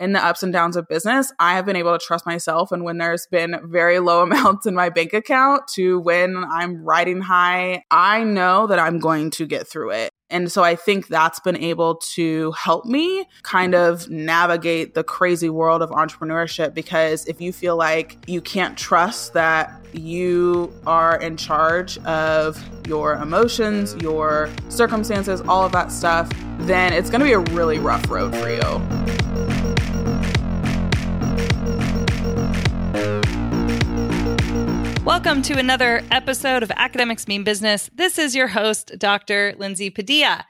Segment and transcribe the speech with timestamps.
[0.00, 2.72] in the ups and downs of business, I have been able to trust myself.
[2.72, 7.20] And when there's been very low amounts in my bank account to when I'm riding
[7.20, 10.10] high, I know that I'm going to get through it.
[10.30, 15.48] And so I think that's been able to help me kind of navigate the crazy
[15.48, 21.38] world of entrepreneurship because if you feel like you can't trust that you are in
[21.38, 27.32] charge of your emotions, your circumstances, all of that stuff, then it's going to be
[27.32, 29.57] a really rough road for you.
[35.04, 37.90] Welcome to another episode of Academics Mean Business.
[37.94, 39.54] This is your host, Dr.
[39.58, 40.44] Lindsay Padilla.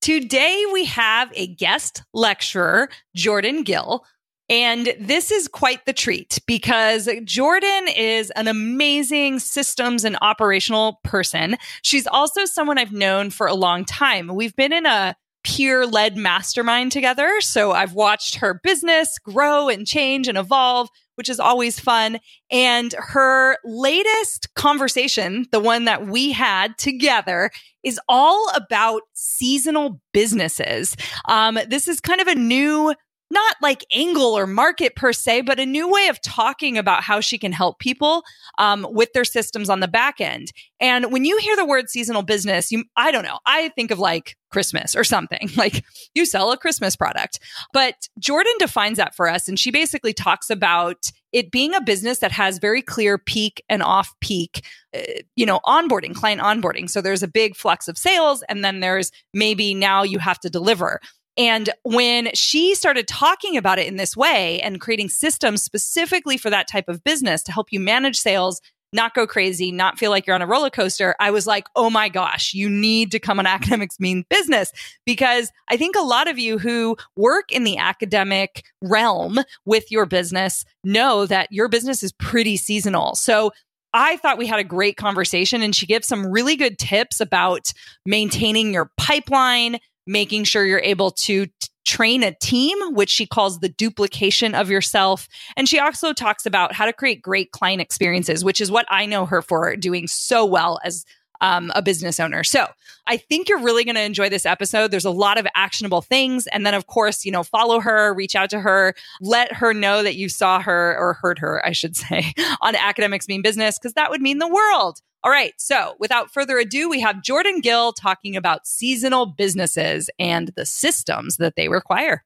[0.00, 4.04] Today we have a guest lecturer, Jordan Gill.
[4.48, 11.56] And this is quite the treat because Jordan is an amazing systems and operational person.
[11.82, 14.34] She's also someone I've known for a long time.
[14.34, 17.40] We've been in a peer led mastermind together.
[17.40, 20.88] So I've watched her business grow and change and evolve
[21.20, 22.18] which is always fun.
[22.50, 27.50] And her latest conversation, the one that we had together,
[27.82, 30.96] is all about seasonal businesses.
[31.28, 32.94] Um, this is kind of a new
[33.30, 37.20] not like angle or market per se, but a new way of talking about how
[37.20, 38.22] she can help people
[38.58, 40.52] um, with their systems on the back end.
[40.80, 43.98] And when you hear the word seasonal business, you, I don't know, I think of
[43.98, 47.38] like Christmas or something like you sell a Christmas product.
[47.72, 49.48] But Jordan defines that for us.
[49.48, 53.82] And she basically talks about it being a business that has very clear peak and
[53.82, 55.00] off peak, uh,
[55.36, 56.90] you know, onboarding, client onboarding.
[56.90, 58.42] So there's a big flux of sales.
[58.48, 61.00] And then there's maybe now you have to deliver.
[61.36, 66.50] And when she started talking about it in this way and creating systems specifically for
[66.50, 68.60] that type of business to help you manage sales,
[68.92, 71.90] not go crazy, not feel like you're on a roller coaster, I was like, oh
[71.90, 74.72] my gosh, you need to come on Academics Mean Business.
[75.06, 80.06] Because I think a lot of you who work in the academic realm with your
[80.06, 83.14] business know that your business is pretty seasonal.
[83.14, 83.52] So
[83.92, 87.72] I thought we had a great conversation and she gives some really good tips about
[88.06, 91.52] maintaining your pipeline, making sure you're able to t-
[91.84, 95.28] train a team, which she calls the duplication of yourself.
[95.56, 99.06] And she also talks about how to create great client experiences, which is what I
[99.06, 101.04] know her for doing so well as
[101.40, 102.44] um, a business owner.
[102.44, 102.66] So
[103.06, 104.90] I think you're really going to enjoy this episode.
[104.90, 106.46] There's a lot of actionable things.
[106.48, 110.02] And then, of course, you know, follow her, reach out to her, let her know
[110.02, 113.94] that you saw her or heard her, I should say, on Academics Mean Business, because
[113.94, 115.00] that would mean the world.
[115.22, 115.52] All right.
[115.58, 121.36] So without further ado, we have Jordan Gill talking about seasonal businesses and the systems
[121.36, 122.24] that they require.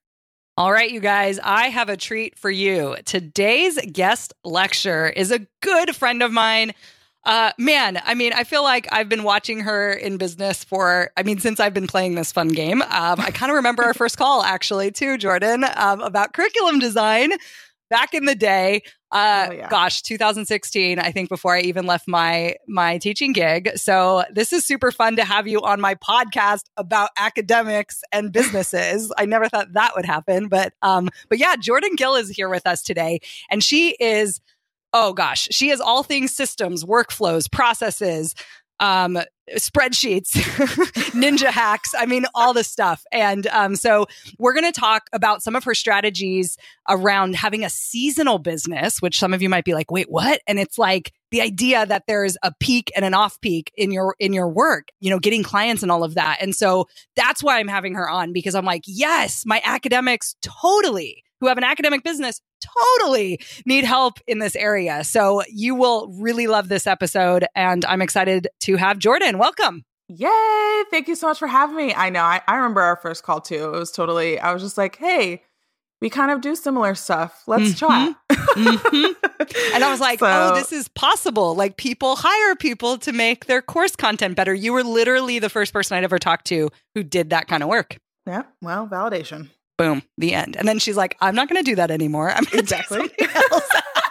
[0.56, 2.94] All right, you guys, I have a treat for you.
[3.05, 6.75] Today's guest lecture is a good friend of mine.
[7.25, 11.25] Uh, man, I mean, I feel like I've been watching her in business for, I
[11.25, 12.82] mean, since I've been playing this fun game.
[12.82, 17.32] Um, I kind of remember our first call actually, too, Jordan, um, about curriculum design
[17.91, 18.82] back in the day.
[19.15, 19.69] Uh, oh, yeah.
[19.69, 23.71] gosh, 2016, I think before I even left my, my teaching gig.
[23.77, 29.13] So this is super fun to have you on my podcast about academics and businesses.
[29.17, 32.67] I never thought that would happen, but, um, but yeah, Jordan Gill is here with
[32.67, 34.41] us today and she is,
[34.93, 38.35] oh gosh, she is all things systems, workflows, processes,
[38.84, 39.19] um,
[39.56, 40.33] spreadsheets,
[41.12, 41.91] ninja hacks.
[41.97, 43.05] I mean, all the stuff.
[43.12, 44.06] And um, so
[44.39, 46.56] we're going to talk about some of her strategies
[46.89, 50.41] around having a seasonal business, which some of you might be like, wait, what?
[50.47, 54.15] And it's like the idea that there's a peak and an off peak in your
[54.19, 56.39] in your work, you know, getting clients and all of that.
[56.41, 56.87] And so
[57.17, 61.59] that's why I'm having her on because I'm like, yes, my academics totally who have
[61.59, 62.41] an academic business
[62.99, 65.05] totally need help in this area.
[65.05, 67.45] So you will really love this episode.
[67.55, 69.39] And I'm excited to have Jordan.
[69.39, 69.84] Welcome.
[70.09, 70.83] Yay.
[70.91, 71.94] Thank you so much for having me.
[71.94, 72.23] I know.
[72.23, 73.65] I, I remember our first call too.
[73.75, 75.43] It was totally, I was just like, hey,
[76.00, 77.43] we kind of do similar stuff.
[77.47, 77.87] Let's mm-hmm.
[77.87, 78.17] chat.
[78.31, 79.75] mm-hmm.
[79.75, 81.55] And I was like, so, oh, this is possible.
[81.55, 84.53] Like people hire people to make their course content better.
[84.53, 87.71] You were literally the first person I'd ever talked to who did that kind of
[87.71, 87.97] work.
[88.27, 88.43] Yeah.
[88.61, 90.57] Well, validation boom, the end.
[90.57, 92.31] And then she's like, I'm not going to do that anymore.
[92.31, 93.11] I'm exactly.
[93.21, 93.61] uh,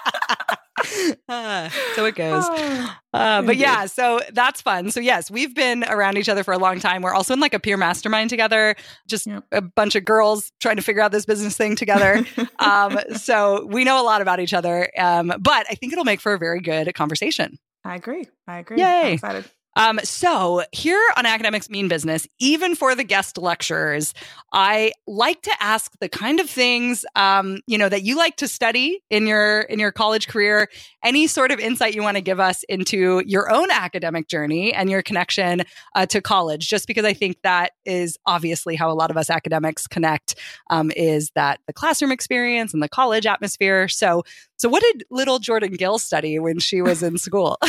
[1.95, 2.45] so it goes.
[3.13, 4.89] Uh, but yeah, so that's fun.
[4.89, 7.03] So yes, we've been around each other for a long time.
[7.03, 8.75] We're also in like a peer mastermind together,
[9.07, 9.43] just yep.
[9.51, 12.25] a bunch of girls trying to figure out this business thing together.
[12.59, 14.89] um, so we know a lot about each other.
[14.97, 17.59] Um, but I think it'll make for a very good conversation.
[17.85, 18.27] I agree.
[18.47, 18.79] I agree.
[18.79, 19.09] Yay.
[19.09, 19.45] I'm excited.
[19.75, 24.13] Um, so here on Academics Mean Business, even for the guest lecturers,
[24.51, 28.47] I like to ask the kind of things um, you know that you like to
[28.47, 30.69] study in your in your college career.
[31.03, 34.89] Any sort of insight you want to give us into your own academic journey and
[34.89, 35.63] your connection
[35.95, 39.29] uh, to college, just because I think that is obviously how a lot of us
[39.29, 40.35] academics connect.
[40.69, 43.87] Um, is that the classroom experience and the college atmosphere?
[43.87, 44.23] So,
[44.57, 47.57] so what did little Jordan Gill study when she was in school?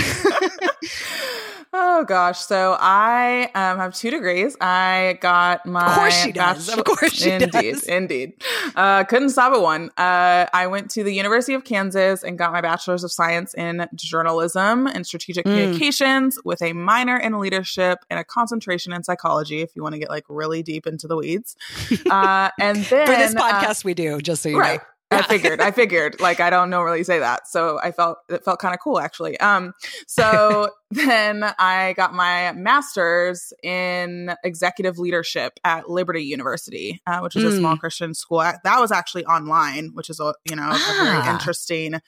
[1.77, 4.57] Oh gosh, so I um, have two degrees.
[4.61, 6.69] I got my of course she does.
[6.69, 7.83] Of course she indeed, does.
[7.83, 8.35] Indeed,
[8.77, 9.91] uh, couldn't stop at one.
[9.97, 13.89] Uh, I went to the University of Kansas and got my bachelor's of science in
[13.97, 15.51] journalism and strategic mm.
[15.51, 19.61] communications with a minor in leadership and a concentration in psychology.
[19.61, 21.57] If you want to get like really deep into the weeds,
[22.09, 24.79] uh, and then for this uh, podcast we do, just so you right.
[24.79, 24.87] know.
[25.11, 25.61] I figured.
[25.61, 26.21] I figured.
[26.21, 29.39] Like I don't normally say that, so I felt it felt kind of cool actually.
[29.41, 29.73] Um,
[30.07, 37.45] so then I got my master's in executive leadership at Liberty University, uh, which is
[37.45, 37.49] mm.
[37.49, 37.81] a small hmm.
[37.81, 38.39] Christian school.
[38.39, 41.01] That was actually online, which is a you know ah.
[41.01, 41.33] a very ah.
[41.33, 42.01] interesting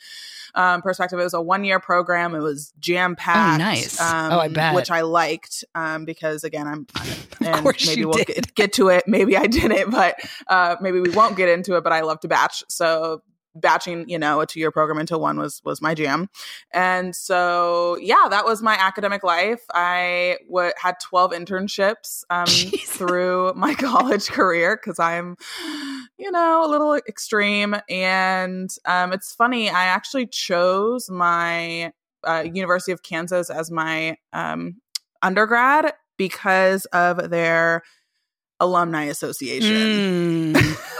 [0.54, 1.18] um, perspective.
[1.18, 2.34] It was a one year program.
[2.34, 3.60] It was jam packed.
[3.60, 4.00] Oh, nice.
[4.00, 4.74] Um, oh, I bet.
[4.74, 6.86] Which I liked um, because again, I'm.
[7.38, 9.04] And maybe we'll get, get, to it.
[9.06, 11.84] Maybe I didn't, but uh, maybe we won't get into it.
[11.84, 12.85] But I love to batch, so
[13.58, 16.28] batching you know a two year program into one was was my jam.
[16.72, 19.62] And so yeah that was my academic life.
[19.72, 22.46] I w- had 12 internships um,
[22.86, 25.36] through my college career because i'm
[26.18, 27.76] you know a little extreme.
[27.88, 31.92] And um, it's funny i actually chose my
[32.26, 34.80] uh, university of kansas as my um,
[35.22, 37.82] undergrad because of their
[38.60, 40.54] alumni association.
[40.54, 40.92] Mm.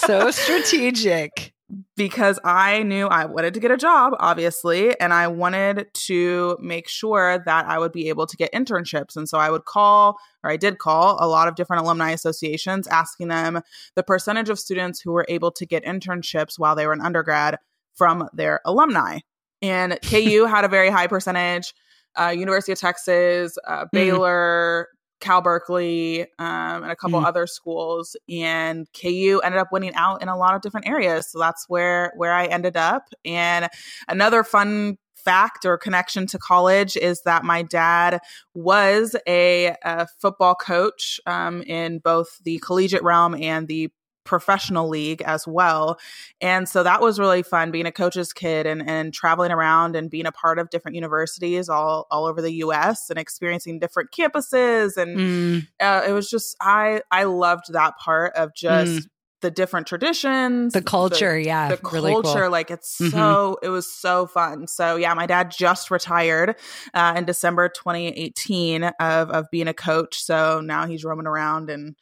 [0.00, 1.52] so strategic
[1.96, 6.88] because I knew I wanted to get a job, obviously, and I wanted to make
[6.88, 9.16] sure that I would be able to get internships.
[9.16, 12.86] And so I would call, or I did call, a lot of different alumni associations
[12.88, 13.60] asking them
[13.94, 17.58] the percentage of students who were able to get internships while they were in undergrad
[17.94, 19.18] from their alumni.
[19.62, 21.74] And KU had a very high percentage.
[22.18, 23.88] Uh, University of Texas, uh, mm-hmm.
[23.92, 24.88] Baylor,
[25.20, 27.26] Cal Berkeley, um, and a couple mm.
[27.26, 28.16] other schools.
[28.28, 31.30] And KU ended up winning out in a lot of different areas.
[31.30, 33.04] So that's where where I ended up.
[33.24, 33.68] And
[34.08, 38.20] another fun fact or connection to college is that my dad
[38.54, 43.90] was a, a football coach um, in both the collegiate realm and the
[44.30, 45.98] professional league as well.
[46.40, 50.08] And so that was really fun being a coach's kid and, and traveling around and
[50.08, 54.96] being a part of different universities all, all over the US and experiencing different campuses.
[54.96, 55.68] And mm.
[55.80, 59.06] uh, it was just, I, I loved that part of just mm.
[59.40, 61.34] the different traditions, the culture.
[61.34, 61.74] The, yeah.
[61.74, 62.42] The really culture.
[62.42, 62.50] Cool.
[62.52, 63.10] Like it's mm-hmm.
[63.10, 64.68] so, it was so fun.
[64.68, 66.54] So yeah, my dad just retired
[66.94, 70.22] uh, in December 2018 of, of being a coach.
[70.22, 71.96] So now he's roaming around and,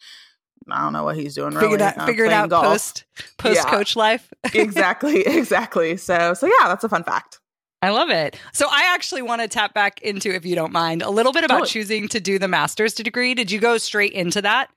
[0.72, 1.52] I don't know what he's doing.
[1.52, 1.82] Figured really.
[1.82, 2.64] out, uh, figured out golf.
[2.64, 3.04] post
[3.38, 3.70] post yeah.
[3.70, 4.32] coach life.
[4.54, 5.96] exactly, exactly.
[5.96, 7.40] So, so yeah, that's a fun fact.
[7.80, 8.36] I love it.
[8.52, 11.44] So I actually want to tap back into, if you don't mind, a little bit
[11.44, 11.70] about totally.
[11.70, 13.34] choosing to do the master's degree.
[13.34, 14.70] Did you go straight into that?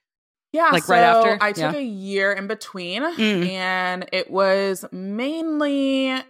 [0.54, 1.38] Yeah, like so right after.
[1.42, 1.80] I took yeah.
[1.80, 3.50] a year in between, mm.
[3.50, 6.22] and it was mainly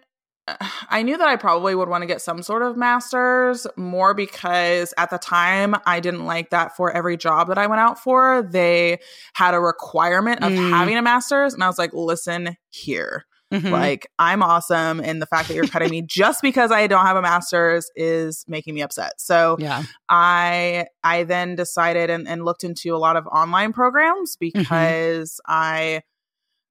[0.90, 4.94] I knew that I probably would want to get some sort of master's more because
[4.98, 8.42] at the time I didn't like that for every job that I went out for,
[8.42, 9.00] they
[9.34, 10.70] had a requirement of mm.
[10.70, 11.54] having a master's.
[11.54, 13.26] And I was like, listen here.
[13.52, 13.68] Mm-hmm.
[13.68, 15.02] Like, I'm awesome.
[15.02, 18.46] And the fact that you're cutting me just because I don't have a master's is
[18.48, 19.20] making me upset.
[19.20, 19.84] So yeah.
[20.08, 24.60] I I then decided and, and looked into a lot of online programs mm-hmm.
[24.60, 25.54] because mm-hmm.
[25.54, 26.02] I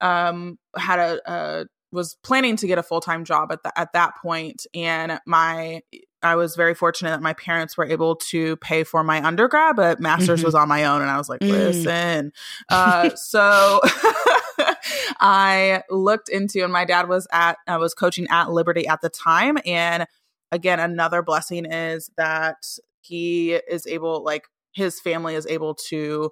[0.01, 3.93] um had a, a was planning to get a full time job at the, at
[3.93, 5.83] that point, and my
[6.23, 10.01] I was very fortunate that my parents were able to pay for my undergrad, but
[10.01, 10.47] master's mm-hmm.
[10.47, 11.51] was on my own, and I was like, mm.
[11.51, 12.33] listen.
[12.69, 13.81] Uh, so
[15.21, 19.09] I looked into, and my dad was at I was coaching at Liberty at the
[19.09, 20.07] time, and
[20.53, 22.67] again, another blessing is that
[23.01, 26.31] he is able, like his family is able to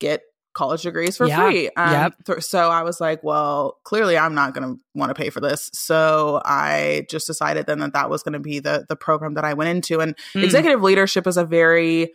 [0.00, 0.22] get
[0.56, 1.46] college degrees for yeah.
[1.46, 1.70] free.
[1.76, 2.12] Um, yep.
[2.24, 5.40] th- so I was like, well, clearly I'm not going to want to pay for
[5.40, 5.70] this.
[5.74, 9.44] So I just decided then that that was going to be the the program that
[9.44, 10.00] I went into.
[10.00, 10.42] And mm.
[10.42, 12.12] executive leadership is a very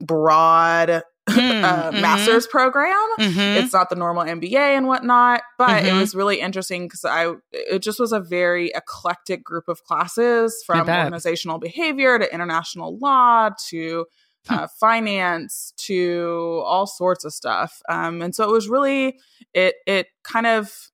[0.00, 0.88] broad
[1.28, 2.00] mm, uh, mm-hmm.
[2.00, 2.96] master's program.
[3.18, 3.64] Mm-hmm.
[3.64, 5.86] It's not the normal MBA and whatnot, but mm-hmm.
[5.86, 10.62] it was really interesting because I it just was a very eclectic group of classes
[10.66, 14.06] from organizational behavior to international law to
[14.48, 17.80] uh, finance to all sorts of stuff.
[17.88, 19.18] Um, and so it was really
[19.52, 20.90] it it kind of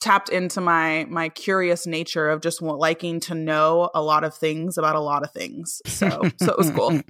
[0.00, 4.78] tapped into my my curious nature of just liking to know a lot of things
[4.78, 5.82] about a lot of things.
[5.86, 6.08] So
[6.40, 7.00] so it was cool.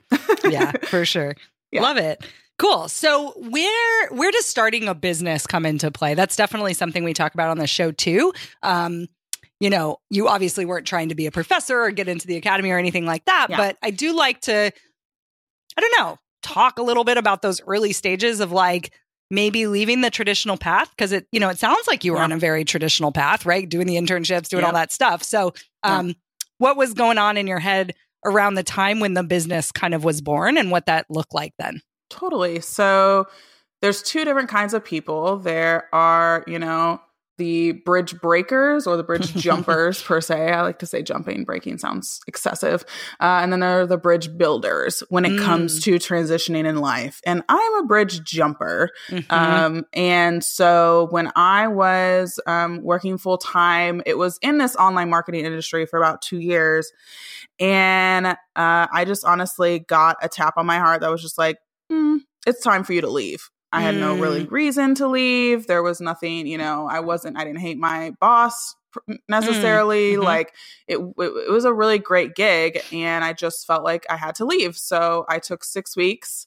[0.50, 1.35] yeah, for sure.
[1.70, 1.82] Yeah.
[1.82, 2.25] Love it.
[2.58, 2.88] Cool.
[2.88, 6.14] So where where does starting a business come into play?
[6.14, 8.32] That's definitely something we talk about on the show too.
[8.62, 9.06] Um,
[9.61, 12.70] you know, you obviously weren't trying to be a professor or get into the academy
[12.70, 13.58] or anything like that, yeah.
[13.58, 14.73] but I do like to
[15.78, 18.92] I don't know, talk a little bit about those early stages of like
[19.30, 22.25] maybe leaving the traditional path because it you know it sounds like you were yeah.
[22.25, 24.66] on a very traditional path right doing the internships doing yeah.
[24.66, 26.14] all that stuff so um yeah.
[26.56, 27.94] what was going on in your head
[28.25, 31.52] around the time when the business kind of was born and what that looked like
[31.58, 33.26] then totally so
[33.82, 36.99] there's two different kinds of people there are you know
[37.38, 40.50] the bridge breakers or the bridge jumpers per se.
[40.50, 42.85] I like to say jumping, breaking sounds excessive.
[43.21, 45.45] Uh, and then there are the bridge builders when it mm.
[45.45, 47.21] comes to transitioning in life.
[47.25, 48.90] And I'm a bridge jumper.
[49.09, 49.33] Mm-hmm.
[49.33, 55.09] Um, and so when I was um, working full time, it was in this online
[55.09, 56.92] marketing industry for about two years.
[57.61, 61.59] And uh, I just honestly got a tap on my heart that was just like,
[61.90, 63.49] mm, it's time for you to leave.
[63.70, 64.50] I had no really mm.
[64.50, 65.66] reason to leave.
[65.66, 68.75] There was nothing, you know, I wasn't, I didn't hate my boss
[69.28, 70.12] necessarily.
[70.12, 70.22] Mm-hmm.
[70.22, 70.54] Like
[70.87, 74.34] it, it, it, was a really great gig and I just felt like I had
[74.37, 74.76] to leave.
[74.76, 76.46] So I took six weeks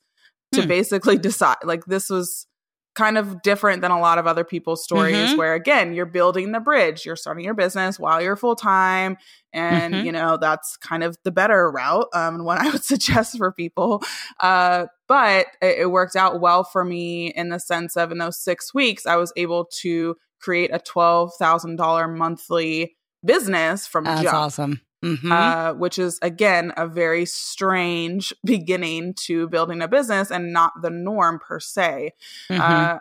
[0.53, 0.67] to mm.
[0.67, 2.47] basically decide, like, this was
[2.93, 5.37] kind of different than a lot of other people's stories mm-hmm.
[5.37, 9.15] where again you're building the bridge you're starting your business while you're full time
[9.53, 10.05] and mm-hmm.
[10.05, 13.51] you know that's kind of the better route um, and what i would suggest for
[13.51, 14.03] people
[14.41, 18.37] uh, but it, it, worked out well for me in the sense of in those
[18.37, 24.35] six weeks i was able to create a $12000 monthly business from that's jump.
[24.35, 25.31] awesome Mm-hmm.
[25.31, 30.91] Uh, which is again a very strange beginning to building a business and not the
[30.91, 32.11] norm per se.
[32.49, 32.61] Mm-hmm.
[32.61, 32.99] Uh,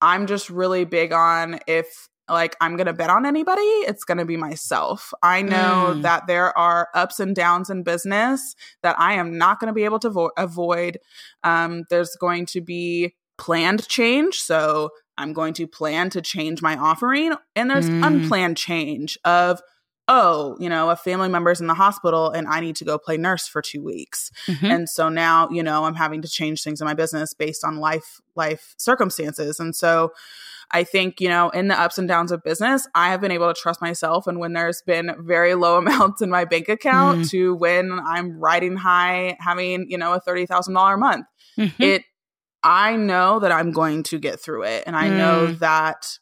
[0.00, 4.18] I'm just really big on if like I'm going to bet on anybody, it's going
[4.18, 5.12] to be myself.
[5.22, 6.02] I know mm.
[6.02, 9.84] that there are ups and downs in business that I am not going to be
[9.84, 10.98] able to vo- avoid.
[11.42, 14.40] Um, there's going to be planned change.
[14.40, 17.32] So I'm going to plan to change my offering.
[17.56, 18.06] And there's mm.
[18.06, 19.60] unplanned change of,
[20.08, 23.18] oh, you know, a family member's in the hospital and I need to go play
[23.18, 24.32] nurse for two weeks.
[24.46, 24.66] Mm-hmm.
[24.66, 27.76] And so now, you know, I'm having to change things in my business based on
[27.76, 29.60] life, life circumstances.
[29.60, 30.12] And so
[30.70, 33.52] I think, you know, in the ups and downs of business, I have been able
[33.52, 34.26] to trust myself.
[34.26, 37.28] And when there's been very low amounts in my bank account mm-hmm.
[37.28, 41.26] to when I'm riding high, having, you know, a $30,000 a month,
[41.58, 41.82] mm-hmm.
[41.82, 42.04] it,
[42.62, 44.84] I know that I'm going to get through it.
[44.86, 45.16] And I mm.
[45.16, 46.18] know that.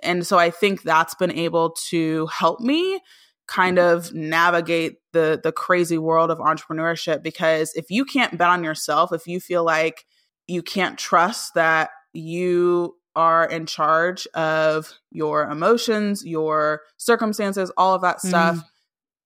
[0.00, 3.00] And so I think that's been able to help me
[3.46, 8.64] kind of navigate the the crazy world of entrepreneurship because if you can't bet on
[8.64, 10.04] yourself if you feel like
[10.46, 18.02] you can't trust that you are in charge of your emotions your circumstances all of
[18.02, 18.62] that stuff mm.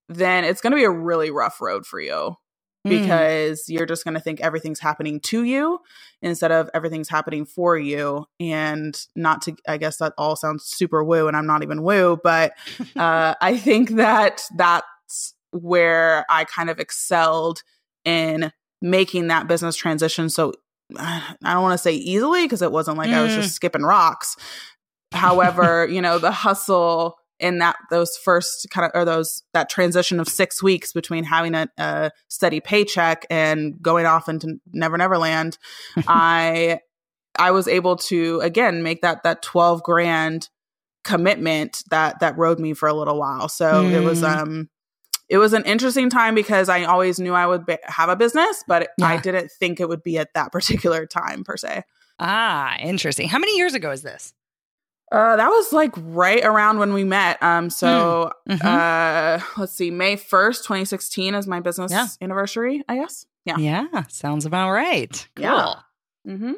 [0.09, 2.37] then it's going to be a really rough road for you.
[2.85, 3.69] Because mm.
[3.71, 5.81] you're just going to think everything's happening to you
[6.23, 8.27] instead of everything's happening for you.
[8.39, 12.19] And not to, I guess that all sounds super woo, and I'm not even woo,
[12.23, 12.53] but
[12.97, 17.63] uh, I think that that's where I kind of excelled
[18.05, 20.31] in making that business transition.
[20.31, 20.55] So
[20.99, 23.15] I don't want to say easily because it wasn't like mm.
[23.15, 23.55] I was just mm.
[23.55, 24.37] skipping rocks.
[25.13, 30.20] However, you know, the hustle in that those first kind of or those that transition
[30.20, 35.18] of six weeks between having a, a steady paycheck and going off into Never Never
[35.18, 35.59] Land,
[36.06, 36.80] I
[37.38, 40.49] I was able to again make that that twelve grand
[41.02, 43.49] commitment that that rode me for a little while.
[43.49, 43.90] So mm.
[43.90, 44.37] it was mm.
[44.37, 44.68] um
[45.28, 48.64] it was an interesting time because I always knew I would be, have a business,
[48.66, 49.06] but yeah.
[49.06, 51.85] I didn't think it would be at that particular time per se.
[52.18, 53.28] Ah, interesting.
[53.28, 54.35] How many years ago is this?
[55.12, 57.43] Uh, that was like right around when we met.
[57.43, 58.57] Um, so mm.
[58.57, 58.67] mm-hmm.
[58.67, 62.07] uh, let's see, May first, twenty sixteen, is my business yeah.
[62.21, 62.83] anniversary.
[62.88, 63.26] I guess.
[63.45, 63.57] Yeah.
[63.57, 65.29] Yeah, sounds about right.
[65.35, 65.45] Cool.
[65.45, 65.75] Yeah.
[66.29, 66.52] Mm-hmm.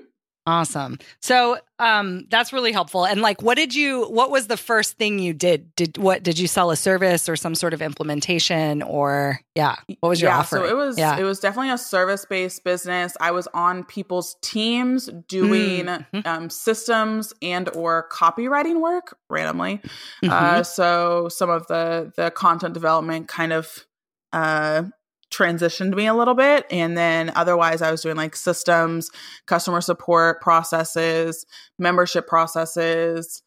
[0.44, 0.98] Awesome.
[1.20, 3.04] So um that's really helpful.
[3.04, 5.74] And like what did you what was the first thing you did?
[5.76, 10.08] Did what did you sell a service or some sort of implementation or yeah, what
[10.08, 10.56] was your yeah, offer?
[10.56, 11.16] So it was yeah.
[11.16, 13.16] it was definitely a service-based business.
[13.20, 16.20] I was on people's teams doing mm-hmm.
[16.24, 19.78] um, systems and or copywriting work randomly.
[20.24, 20.30] Mm-hmm.
[20.30, 23.86] Uh so some of the the content development kind of
[24.32, 24.84] uh
[25.32, 26.66] transitioned me a little bit.
[26.70, 29.10] And then otherwise, I was doing like systems,
[29.46, 31.46] customer support processes,
[31.78, 33.42] membership processes,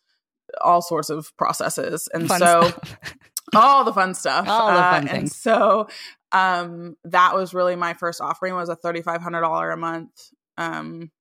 [0.61, 2.09] all sorts of processes.
[2.13, 2.71] And fun so,
[3.55, 4.47] all the fun stuff.
[4.47, 5.21] All the fun uh, things.
[5.21, 5.87] And so,
[6.31, 10.09] um, that was really my first offering was a $3,500 a month,
[10.57, 11.11] um,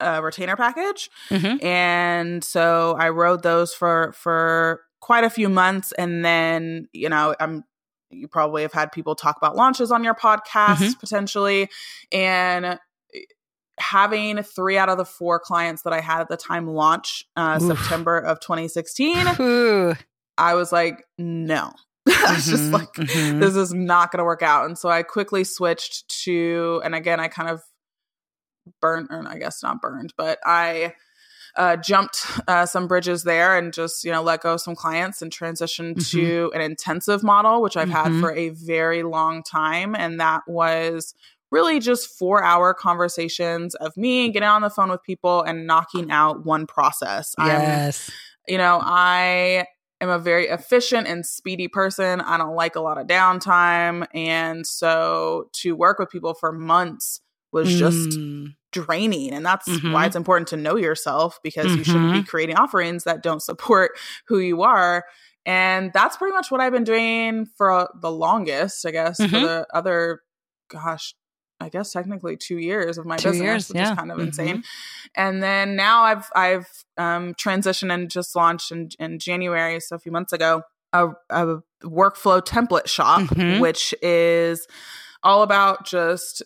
[0.00, 1.10] a retainer package.
[1.30, 1.64] Mm-hmm.
[1.64, 7.34] And so I rode those for for quite a few months and then, you know,
[7.38, 7.62] I'm
[8.14, 10.92] you probably have had people talk about launches on your podcast mm-hmm.
[11.00, 11.68] potentially
[12.12, 12.78] and eh,
[13.78, 17.58] having three out of the four clients that I had at the time launch uh,
[17.58, 19.94] September of 2016, Ooh.
[20.38, 21.72] I was like, no.
[22.08, 23.40] I was just mm-hmm, like, mm-hmm.
[23.40, 24.66] this is not going to work out.
[24.66, 27.62] And so I quickly switched to, and again, I kind of
[28.80, 30.94] burned, or I guess not burned, but I
[31.56, 35.30] uh, jumped uh, some bridges there and just you know let go some clients and
[35.30, 36.18] transitioned mm-hmm.
[36.18, 38.14] to an intensive model, which I've mm-hmm.
[38.14, 41.14] had for a very long time, and that was
[41.50, 46.10] really just four hour conversations of me getting on the phone with people and knocking
[46.10, 47.34] out one process.
[47.38, 48.10] Yes.
[48.10, 49.66] I'm, you know, I
[50.00, 52.20] am a very efficient and speedy person.
[52.20, 54.06] I don't like a lot of downtime.
[54.12, 57.20] And so to work with people for months
[57.54, 58.54] was just mm.
[58.72, 59.32] draining.
[59.32, 59.92] And that's mm-hmm.
[59.92, 61.78] why it's important to know yourself because mm-hmm.
[61.78, 62.26] you shouldn't be mm-hmm.
[62.26, 63.92] creating offerings that don't support
[64.28, 65.04] who you are.
[65.46, 69.32] And that's pretty much what I've been doing for the longest, I guess, mm-hmm.
[69.32, 70.22] for the other,
[70.68, 71.14] gosh,
[71.60, 73.92] I guess technically two years of my two business, years, which yeah.
[73.92, 74.26] is kind of mm-hmm.
[74.26, 74.64] insane.
[75.14, 79.98] And then now I've I've um, transitioned and just launched in, in January, so a
[79.98, 83.60] few months ago, a, a workflow template shop, mm-hmm.
[83.60, 84.66] which is
[85.22, 86.42] all about just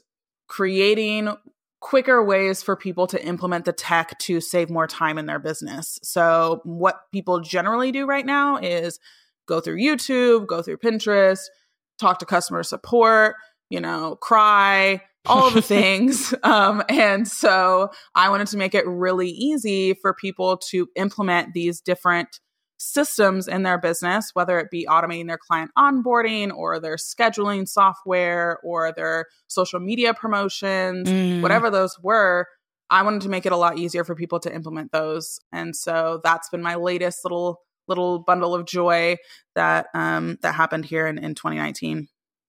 [0.48, 1.30] creating
[1.80, 5.98] quicker ways for people to implement the tech to save more time in their business.
[6.02, 8.98] So, what people generally do right now is
[9.46, 11.40] go through YouTube, go through Pinterest,
[12.00, 13.36] talk to customer support,
[13.70, 16.34] you know, cry, all the things.
[16.42, 21.80] Um, and so, I wanted to make it really easy for people to implement these
[21.80, 22.40] different
[22.78, 28.58] systems in their business, whether it be automating their client onboarding or their scheduling software
[28.62, 31.42] or their social media promotions, mm.
[31.42, 32.46] whatever those were.
[32.90, 35.40] I wanted to make it a lot easier for people to implement those.
[35.52, 39.16] And so that's been my latest little little bundle of joy
[39.54, 42.08] that um that happened here in, in 2019.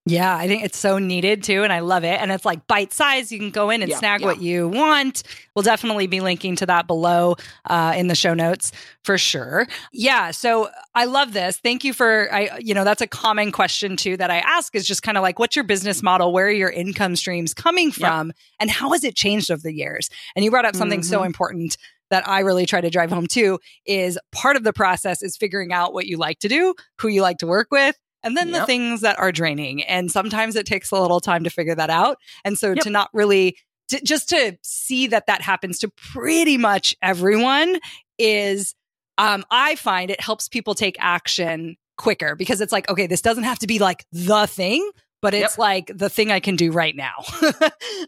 [0.09, 1.63] Yeah, I think it's so needed too.
[1.63, 2.19] And I love it.
[2.19, 3.31] And it's like bite size.
[3.31, 4.27] You can go in and yeah, snag yeah.
[4.27, 5.23] what you want.
[5.55, 7.35] We'll definitely be linking to that below
[7.65, 8.71] uh, in the show notes
[9.03, 9.67] for sure.
[9.91, 10.31] Yeah.
[10.31, 11.57] So I love this.
[11.57, 14.87] Thank you for, I, you know, that's a common question too that I ask is
[14.87, 16.31] just kind of like, what's your business model?
[16.31, 18.27] Where are your income streams coming from?
[18.27, 18.33] Yeah.
[18.61, 20.09] And how has it changed over the years?
[20.35, 21.09] And you brought up something mm-hmm.
[21.09, 21.77] so important
[22.09, 25.71] that I really try to drive home too is part of the process is figuring
[25.71, 28.61] out what you like to do, who you like to work with, and then yep.
[28.61, 29.83] the things that are draining.
[29.83, 32.17] And sometimes it takes a little time to figure that out.
[32.43, 32.83] And so yep.
[32.83, 33.57] to not really,
[33.89, 37.79] to, just to see that that happens to pretty much everyone
[38.17, 38.75] is,
[39.17, 43.43] um, I find it helps people take action quicker because it's like, okay, this doesn't
[43.43, 44.89] have to be like the thing,
[45.21, 45.57] but it's yep.
[45.57, 47.13] like the thing I can do right now.
[47.41, 47.51] um,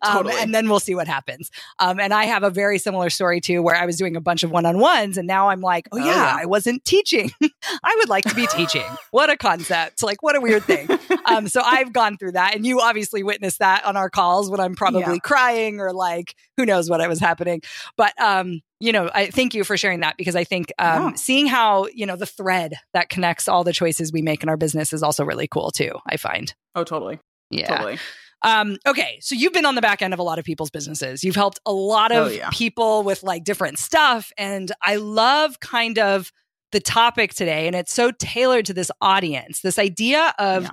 [0.06, 0.36] totally.
[0.40, 1.52] And then we'll see what happens.
[1.80, 4.44] Um, and I have a very similar story too, where I was doing a bunch
[4.44, 7.32] of one on ones and now I'm like, oh, oh yeah, yeah, I wasn't teaching.
[7.84, 8.86] I would like to be teaching.
[9.12, 10.04] what a concept.
[10.04, 10.90] Like, what a weird thing.
[11.26, 12.56] um, so I've gone through that.
[12.56, 15.20] And you obviously witnessed that on our calls when I'm probably yeah.
[15.20, 17.62] crying or like, who knows what I was happening.
[17.98, 21.46] But, um, you know, I thank you for sharing that because I think um, seeing
[21.46, 24.92] how, you know, the thread that connects all the choices we make in our business
[24.92, 26.54] is also really cool too, I find.
[26.76, 27.20] Oh, totally.
[27.50, 27.68] Yeah.
[27.68, 28.00] Totally.
[28.44, 31.24] Um, okay, so you've been on the back end of a lot of people's businesses.
[31.24, 32.50] You've helped a lot of oh, yeah.
[32.52, 34.32] people with like different stuff.
[34.38, 36.32] And I love kind of
[36.72, 40.72] the topic today, and it's so tailored to this audience this idea of yeah.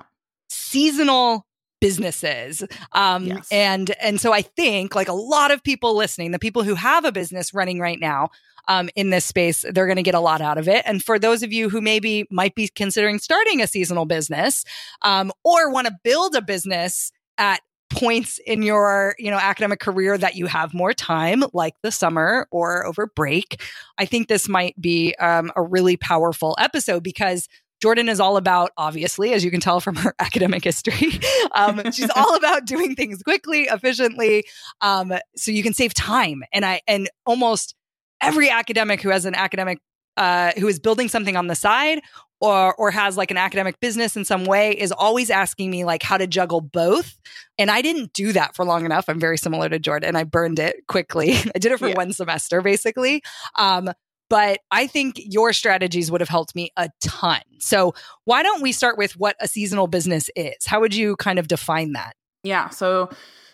[0.49, 1.45] seasonal
[1.79, 2.63] businesses
[2.93, 3.47] um yes.
[3.51, 7.05] and and so i think like a lot of people listening the people who have
[7.05, 8.29] a business running right now
[8.67, 11.17] um, in this space they're going to get a lot out of it and for
[11.17, 14.63] those of you who maybe might be considering starting a seasonal business
[15.01, 20.17] um, or want to build a business at points in your you know academic career
[20.17, 23.61] that you have more time like the summer or over break
[23.97, 27.47] i think this might be um, a really powerful episode because
[27.81, 31.19] Jordan is all about, obviously, as you can tell from her academic history,
[31.53, 34.45] um, she's all about doing things quickly, efficiently,
[34.81, 36.43] um, so you can save time.
[36.53, 37.75] And I and almost
[38.21, 39.79] every academic who has an academic
[40.17, 42.01] uh, who is building something on the side
[42.41, 46.03] or or has like an academic business in some way is always asking me like
[46.03, 47.17] how to juggle both.
[47.57, 49.05] And i didn't do that for long enough.
[49.07, 50.15] I'm very similar to jordan.
[50.15, 51.33] I burned it quickly.
[51.55, 51.95] I did it for yeah.
[51.95, 53.21] one semester basically.
[53.57, 53.91] Um,
[54.29, 57.41] but I think your strategies would have helped me a ton.
[57.59, 57.93] So,
[58.25, 60.65] why don't we start with what a seasonal business is?
[60.65, 62.15] How would you kind of define that?
[62.43, 62.69] Yeah.
[62.69, 63.09] So,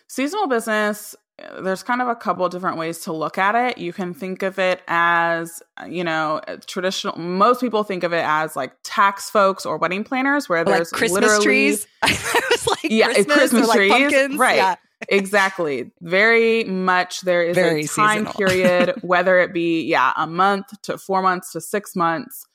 [0.06, 1.14] seasonal business,
[1.60, 3.78] there's kind of a couple different ways to look at it.
[3.78, 8.56] You can think of it as, you know, traditional, most people think of it as
[8.56, 11.86] like tax folks or wedding planners where there's like Christmas literally trees.
[12.02, 13.92] I was like, yeah, Christmas, Christmas trees.
[13.92, 14.56] Like right.
[14.56, 14.76] Yeah.
[15.08, 15.90] Exactly.
[16.00, 20.98] Very much there is Very a time period, whether it be, yeah, a month to
[20.98, 22.46] four months to six months,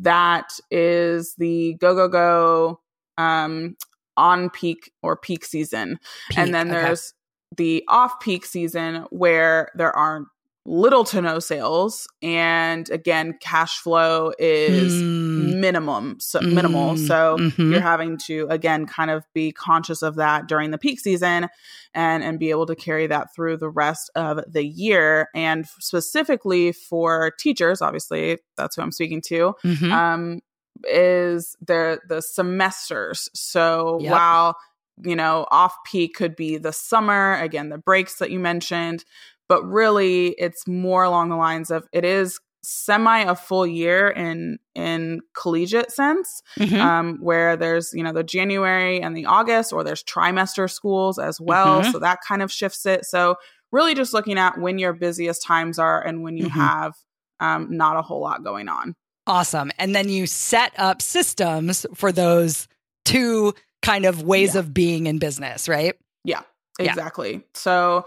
[0.00, 2.80] that is the go, go, go
[3.16, 3.76] um,
[4.16, 5.98] on peak or peak season.
[6.30, 6.80] Peak, and then okay.
[6.80, 7.14] there's
[7.56, 10.26] the off peak season where there are
[10.68, 12.06] little to no sales.
[12.22, 14.92] And again, cash flow is
[15.38, 16.94] Mm, minimum, so minimal.
[16.94, 17.70] mm, So mhm.
[17.70, 21.48] you're having to again kind of be conscious of that during the peak season
[21.94, 26.72] and and be able to carry that through the rest of the year and specifically
[26.72, 29.92] for teachers obviously that's who i'm speaking to Mhm.
[29.92, 30.40] um
[30.84, 34.10] is the the semesters so Yep.
[34.12, 34.56] while
[35.02, 39.04] you know off peak could be the summer again the breaks that you mentioned
[39.48, 44.58] but really it's more along the lines of it is semi a full year in
[44.74, 46.78] in collegiate sense Mhm.
[46.80, 51.40] um, where there's you know the January and the August, or there's trimester schools as
[51.40, 51.82] well.
[51.82, 51.92] Mhm.
[51.92, 53.04] So that kind of shifts it.
[53.04, 53.36] So
[53.72, 56.50] really, just looking at when your busiest times are and when you Mhm.
[56.50, 56.94] have
[57.40, 58.96] um, not a whole lot going on.
[59.28, 59.70] Awesome.
[59.78, 62.66] And then you set up systems for those
[63.04, 64.60] two kind of ways Yeah.
[64.60, 65.94] of being in business, right?
[66.24, 66.42] Yeah.
[66.80, 67.44] Exactly.
[67.54, 68.06] So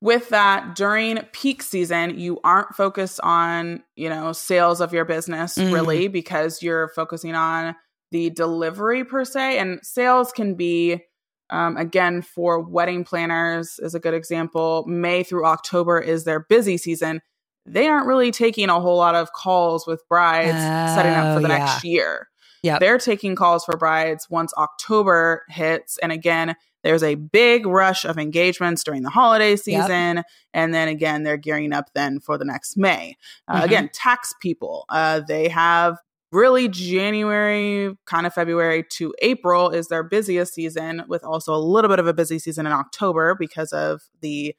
[0.00, 5.56] with that during peak season, you aren't focused on, you know, sales of your business
[5.56, 5.72] Mhm.
[5.72, 7.74] really because you're focusing on
[8.12, 11.02] the delivery per se and sales can be
[11.50, 14.84] um, again for wedding planners is a good example.
[14.88, 17.20] May through October is their busy season.
[17.64, 20.56] They aren't really taking a whole lot of calls with brides
[20.94, 21.58] setting up for Oh, the yeah.
[21.58, 22.28] next year.
[22.66, 22.80] Yep.
[22.80, 25.98] They're taking calls for brides once October hits.
[26.02, 30.22] And again, there's a big rush of engagements during the holiday season.
[30.54, 33.16] And then again, they're gearing up then for the next May.
[33.48, 33.64] Uh, Mhm.
[33.64, 35.96] Again, tax people, uh, they have
[36.32, 41.88] really January, kind of February to April is their busiest season, with also a little
[41.88, 44.54] bit of a busy season in October because of the,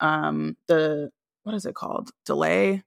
[0.00, 1.10] um, the,
[1.44, 2.10] what is it called?
[2.24, 2.82] Delay,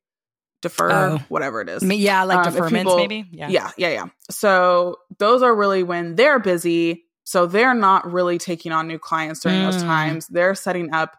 [0.66, 1.18] defer, Oh.
[1.30, 1.82] whatever it is.
[1.84, 3.30] Yeah, like Um, deferments, people- maybe.
[3.32, 3.48] Yeah.
[3.50, 4.06] Yeah, yeah, yeah.
[4.30, 7.06] So those are really when they're busy.
[7.24, 9.88] So they're not really taking on new clients during those Mm.
[9.88, 10.28] times.
[10.28, 11.18] They're setting up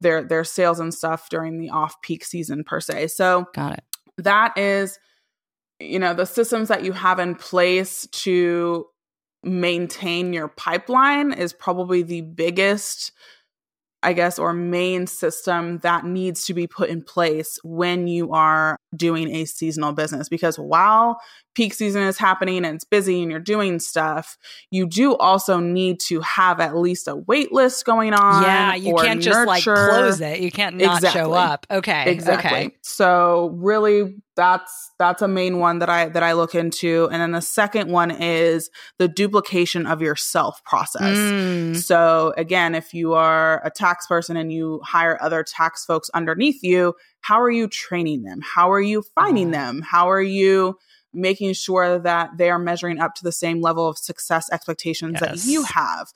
[0.00, 3.08] their their sales and stuff during the off peak season per se.
[3.08, 3.84] So Got it.
[4.18, 4.98] that is
[5.78, 8.86] you know the systems that you have in place to
[9.44, 13.12] maintain your pipeline is probably the biggest
[14.02, 18.76] I guess, or main system that needs to be put in place when you are
[18.96, 20.28] doing a seasonal business.
[20.28, 21.20] Because while
[21.54, 24.36] peak season is happening and it's busy and you're doing stuff,
[24.70, 28.42] you do also need to have at least a wait list going on.
[28.42, 30.40] Yeah, you can't just like close it.
[30.40, 31.66] You can't not show up.
[31.70, 32.10] Okay.
[32.10, 32.50] Exactly.
[32.50, 32.76] Okay.
[32.82, 37.08] So really that's that's a main one that I that I look into.
[37.12, 41.16] And then the second one is the duplication of your self process.
[41.16, 41.76] Mm.
[41.76, 46.62] So again, if you are a tax person and you hire other tax folks underneath
[46.62, 48.40] you, how are you training them?
[48.42, 49.52] How are you finding Oh.
[49.52, 49.82] them?
[49.82, 50.78] How are you
[51.12, 55.44] making sure that they are measuring up to the same level of success expectations that
[55.44, 56.08] you have?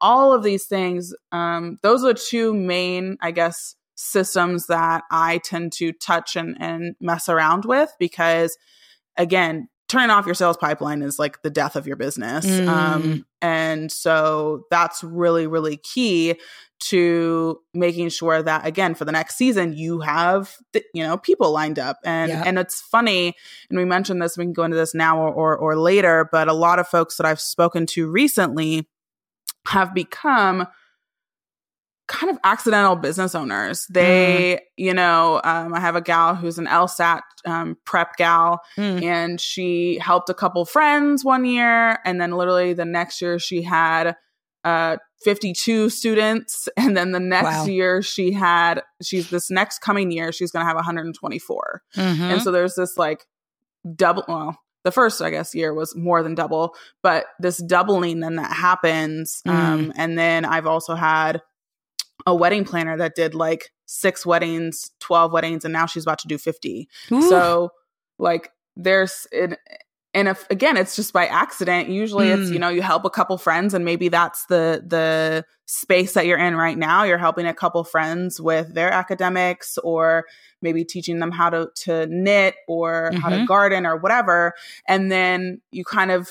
[0.00, 5.38] All of these things, um, those are the two main, I guess, systems that I
[5.38, 8.56] tend to touch and, and mess around with because
[9.16, 12.46] again, turning off your sales pipeline is like the death of your business.
[12.46, 12.68] Mm.
[12.68, 16.36] Um, and so that's really, really key
[16.80, 21.50] to making sure that again for the next season you have th- you know people
[21.50, 22.42] lined up and Yeah.
[22.44, 23.34] and it's funny
[23.70, 26.48] and we mentioned this we can go into this now or, or or later but
[26.48, 28.86] a lot of folks that I've spoken to recently
[29.68, 30.66] have become
[32.06, 33.86] kind of accidental business owners.
[33.88, 39.02] They, you know, um, I have a gal who's an LSAT um, prep gal, Mm.
[39.02, 43.62] and she helped a couple friends one year, and then literally the next year she
[43.62, 44.16] had
[44.64, 47.64] uh, 52 students, and then the next Wow.
[47.66, 52.20] year she had she's this next coming year she's going to have 124, Mhm.
[52.20, 53.26] and so there's this like
[53.96, 54.24] double.
[54.28, 58.52] Well, the first I guess year was more than double, but this doubling then that
[58.52, 59.50] happens, Mm.
[59.54, 61.40] um, and then I've also had
[62.26, 66.28] a wedding planner that did like six weddings, 12 weddings, and now she's about to
[66.28, 66.88] do 50.
[67.12, 67.22] Ooh.
[67.28, 67.70] So,
[68.18, 69.58] like, there's it.
[70.16, 71.88] And if again, it's just by accident.
[71.88, 72.52] Usually, it's Mm.
[72.52, 76.38] you know you help a couple friends, and maybe that's the the space that you're
[76.38, 77.02] in right now.
[77.02, 80.24] You're helping a couple friends with their academics, or
[80.62, 83.46] maybe teaching them how to to knit or how to Mhm.
[83.48, 84.54] garden or whatever.
[84.86, 86.28] And then you kind of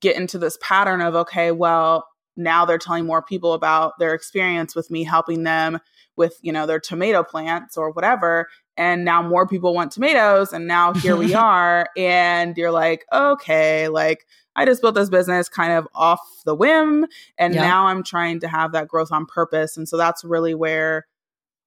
[0.00, 4.74] get into this pattern of okay, well, now they're telling more people about their experience
[4.74, 5.78] with me helping them
[6.16, 8.48] with you know their tomato plants or whatever.
[8.76, 11.88] And now more people want tomatoes and now here we are.
[11.96, 17.06] And you're like okay like i just built this business kind of off the whim
[17.38, 17.62] and Yeah.
[17.62, 19.76] now i'm trying to have that growth on purpose.
[19.76, 21.06] And so that's really where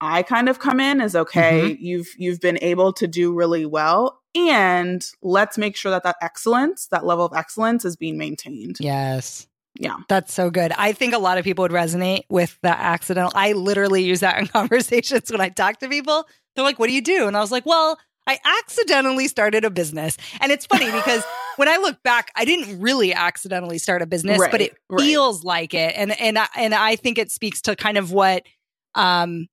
[0.01, 1.83] i kind of come in is okay mm-hmm.
[1.83, 6.87] you've you've been able to do really well and let's make sure that that excellence
[6.87, 8.75] that level of excellence is being maintained.
[8.79, 9.47] Yes.
[9.77, 9.97] Yeah.
[10.07, 10.71] That's so good.
[10.77, 13.31] I think a lot of people would resonate with that accidental.
[13.35, 16.27] I literally use that in conversations when I talk to people.
[16.55, 17.27] They're like, what do you do?
[17.27, 20.17] And I was like, well, I accidentally started a business.
[20.41, 21.23] And it's funny because
[21.57, 25.01] when I look back, I didn't really accidentally start a business, but it right.
[25.01, 25.93] feels like it.
[25.95, 28.43] And and I, and I think it speaks to kind of what
[28.95, 29.47] um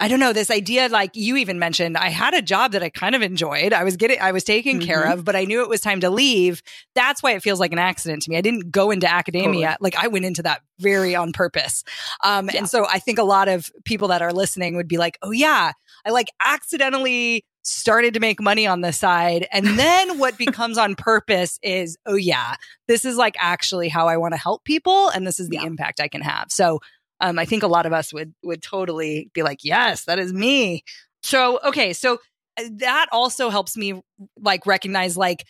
[0.00, 2.88] I don't know this idea like you even mentioned I had a job that I
[2.88, 3.72] kind of enjoyed.
[3.72, 5.12] I was getting I was taken care Mhm.
[5.14, 6.62] of, but I knew it was time to leave.
[6.94, 8.36] That's why it feels like an accident to me.
[8.36, 9.70] I didn't go into academia.
[9.70, 9.76] Totally.
[9.80, 11.82] Like I went into that very on purpose.
[12.22, 12.58] Um Yeah.
[12.60, 15.32] and so I think a lot of people that are listening would be like, "Oh
[15.32, 15.72] yeah,
[16.06, 19.46] I like accidentally started to make money on the side.
[19.52, 22.54] And then what becomes on purpose is, oh, yeah,
[22.86, 25.08] this is like actually how I want to help people.
[25.10, 25.66] And this is the Yeah.
[25.66, 26.46] impact I can have.
[26.50, 26.80] So
[27.20, 30.32] um, I think a lot of us would would totally be like, yes, that is
[30.32, 30.84] me.
[31.22, 31.92] So, okay.
[31.92, 32.18] So
[32.58, 34.00] uh, that also helps me
[34.40, 35.44] like recognize like,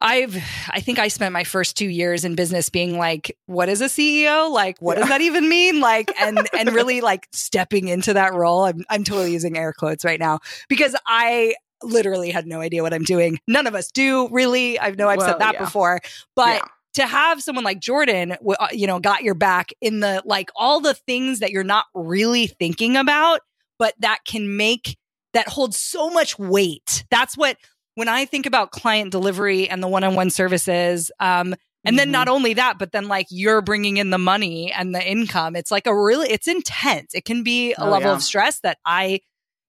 [0.00, 0.36] I've
[0.70, 3.86] I think I spent my first 2 years in business being like what is a
[3.86, 8.34] CEO like what does that even mean like and and really like stepping into that
[8.34, 12.82] role I'm I'm totally using air quotes right now because I literally had no idea
[12.82, 15.64] what I'm doing none of us do really I know I've Well, said that yeah.
[15.64, 16.00] before
[16.34, 16.64] but Yeah.
[16.96, 20.80] To have someone like Jordan, uh, you know, got your back in the like all
[20.80, 23.40] the things that you're not really thinking about,
[23.78, 24.98] but that can make
[25.32, 27.04] that hold so much weight.
[27.10, 27.56] That's what
[27.94, 31.54] when I think about client delivery and the one-on-one services, um,
[31.84, 35.02] and then not only that, but then like you're bringing in the money and the
[35.02, 35.54] income.
[35.54, 37.14] It's like a really, it's intense.
[37.14, 38.16] It can be a Oh, level yeah.
[38.16, 39.20] of stress that I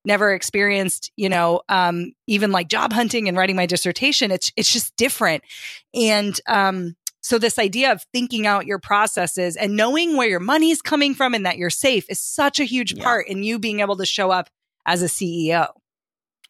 [0.03, 1.11] never experienced.
[1.15, 4.31] You know, um, even like job hunting and writing my dissertation.
[4.31, 5.43] It's it's just different.
[5.93, 6.95] And um,
[7.27, 11.33] so this idea of thinking out your processes and knowing where your money's coming from
[11.33, 13.03] and that you're safe is such a huge Yeah.
[13.03, 14.49] part in you being able to show up
[14.85, 15.67] as a CEO.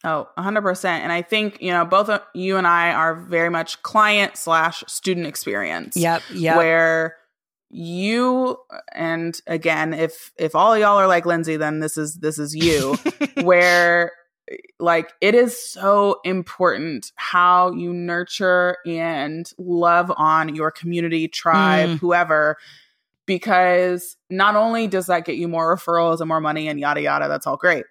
[0.03, 0.85] Oh, 100%.
[0.85, 4.83] And I think, you know, both of you and I are very much client slash
[4.87, 5.97] student experience.
[5.97, 6.21] Yep.
[6.33, 6.57] Yep.
[6.57, 7.15] Where
[7.69, 8.57] you
[8.93, 12.95] and again, if if all y'all are like Lindsay, then this is this is you.
[13.43, 14.11] where
[14.79, 21.99] like it is so important how you nurture and love on your community, tribe, Mm.
[21.99, 22.57] whoever,
[23.25, 27.27] because not only does that get you more referrals and more money and yada yada,
[27.27, 27.85] that's all great.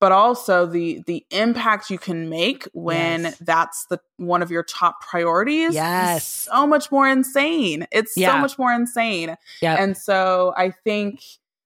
[0.00, 3.38] But also the the impact you can make when Yes.
[3.38, 5.68] that's the one of your top priorities.
[5.68, 6.26] is Yes.
[6.26, 7.86] so much more insane.
[7.92, 8.32] It's Yeah.
[8.32, 9.36] so much more insane.
[9.60, 9.78] Yep.
[9.78, 11.20] And so I think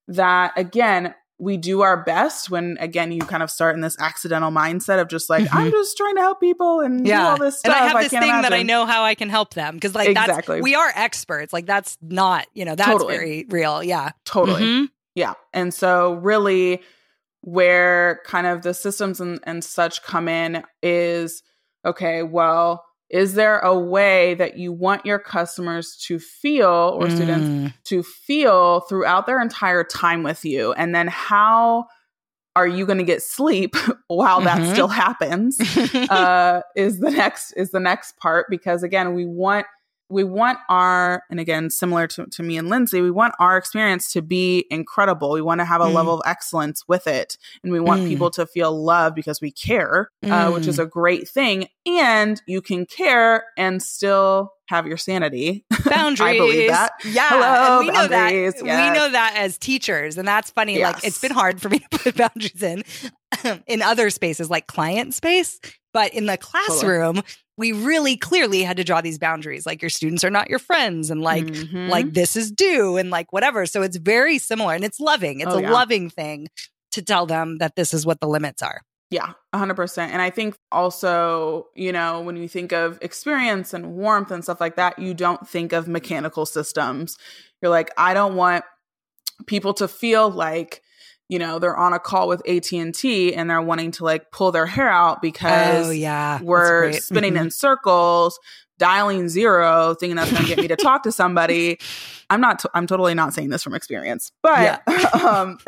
[0.09, 4.51] that again, we do our best when again you kind of start in this accidental
[4.51, 5.55] mindset of just like Mhm.
[5.55, 7.29] I'm just trying to help people and do yeah.
[7.29, 7.77] all this and stuff.
[7.77, 10.57] I have this thing that I know how I can help them because like Exactly.
[10.57, 11.53] that's we are experts.
[11.53, 13.14] Like that's not, you know, that's Totally.
[13.16, 13.83] very real.
[13.83, 14.12] Yeah.
[14.25, 14.62] totally.
[14.62, 14.88] Mhm.
[15.14, 15.35] Yeah.
[15.53, 16.81] And so really
[17.42, 21.42] where kind of the systems and, and such come in is
[21.85, 27.49] okay, well, is there a way that you want your customers to feel or students
[27.49, 27.73] Mm.
[27.85, 30.73] to feel throughout their entire time with you?
[30.73, 31.87] And then how
[32.57, 33.77] are you going to get sleep
[34.09, 34.73] while that Mhm.
[34.73, 35.61] still happens?
[36.11, 39.66] uh, is the next is the next part because again we want
[40.09, 44.12] we want our and again similar to, to me and lindsay we want our experience
[44.12, 45.92] to be incredible we want to have a Mm.
[45.95, 48.09] level of excellence with it and we want Mm.
[48.09, 52.61] people to feel love because we care uh, which is a great thing and you
[52.62, 56.21] can care and still have your sanity boundaries.
[56.35, 56.90] I believe that.
[57.05, 58.11] Yeah, Hello, and we know that.
[58.11, 60.83] boundaries, We know that as teachers, and that's funny.
[60.83, 62.83] Like it's been hard for me to put boundaries in
[63.69, 65.61] in other spaces, like client space,
[65.92, 67.23] but in the classroom,
[67.57, 69.64] we really clearly had to draw these boundaries.
[69.66, 71.88] Like your students are not your friends, and like Mhm.
[71.88, 73.66] like this is due, and like whatever.
[73.66, 75.40] So it's very similar, and it's loving.
[75.40, 75.73] It's Oh, a yeah.
[75.73, 76.49] loving thing
[76.92, 78.83] to tell them that this is what the limits are.
[79.11, 80.12] Yeah, 100%.
[80.12, 84.61] And I think also, you know, when you think of experience and warmth and stuff
[84.61, 87.16] like that, you don't think of mechanical systems.
[87.62, 88.64] You're like, I don't want
[89.47, 90.83] people to feel like,
[91.29, 94.67] you know, they're on a call with AT&T and they're wanting to like pull their
[94.67, 97.41] hair out because oh yeah, we're spinning Mhm.
[97.43, 98.39] in circles,
[98.79, 101.79] dialing zero, thinking that's going to get me to talk to somebody.
[102.31, 104.83] I'm not, t- I'm totally not saying this from experience, but,
[105.25, 105.59] um,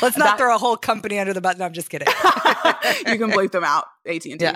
[0.00, 1.58] Let's not that- throw a whole company under the bus.
[1.58, 2.08] No, I'm just kidding.
[2.08, 4.46] you can bleep them out, AT and T.
[4.46, 4.54] Yeah.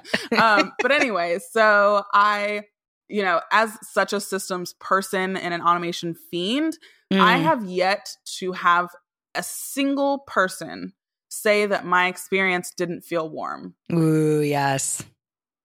[0.56, 2.62] um, but anyway, so I,
[3.08, 6.78] you know, as such a systems person and an automation fiend,
[7.12, 7.42] I Mm.
[7.42, 8.08] have yet
[8.38, 8.88] to have
[9.36, 10.92] a single person
[11.28, 13.74] say that my experience didn't feel warm.
[13.92, 15.02] Ooh, yes.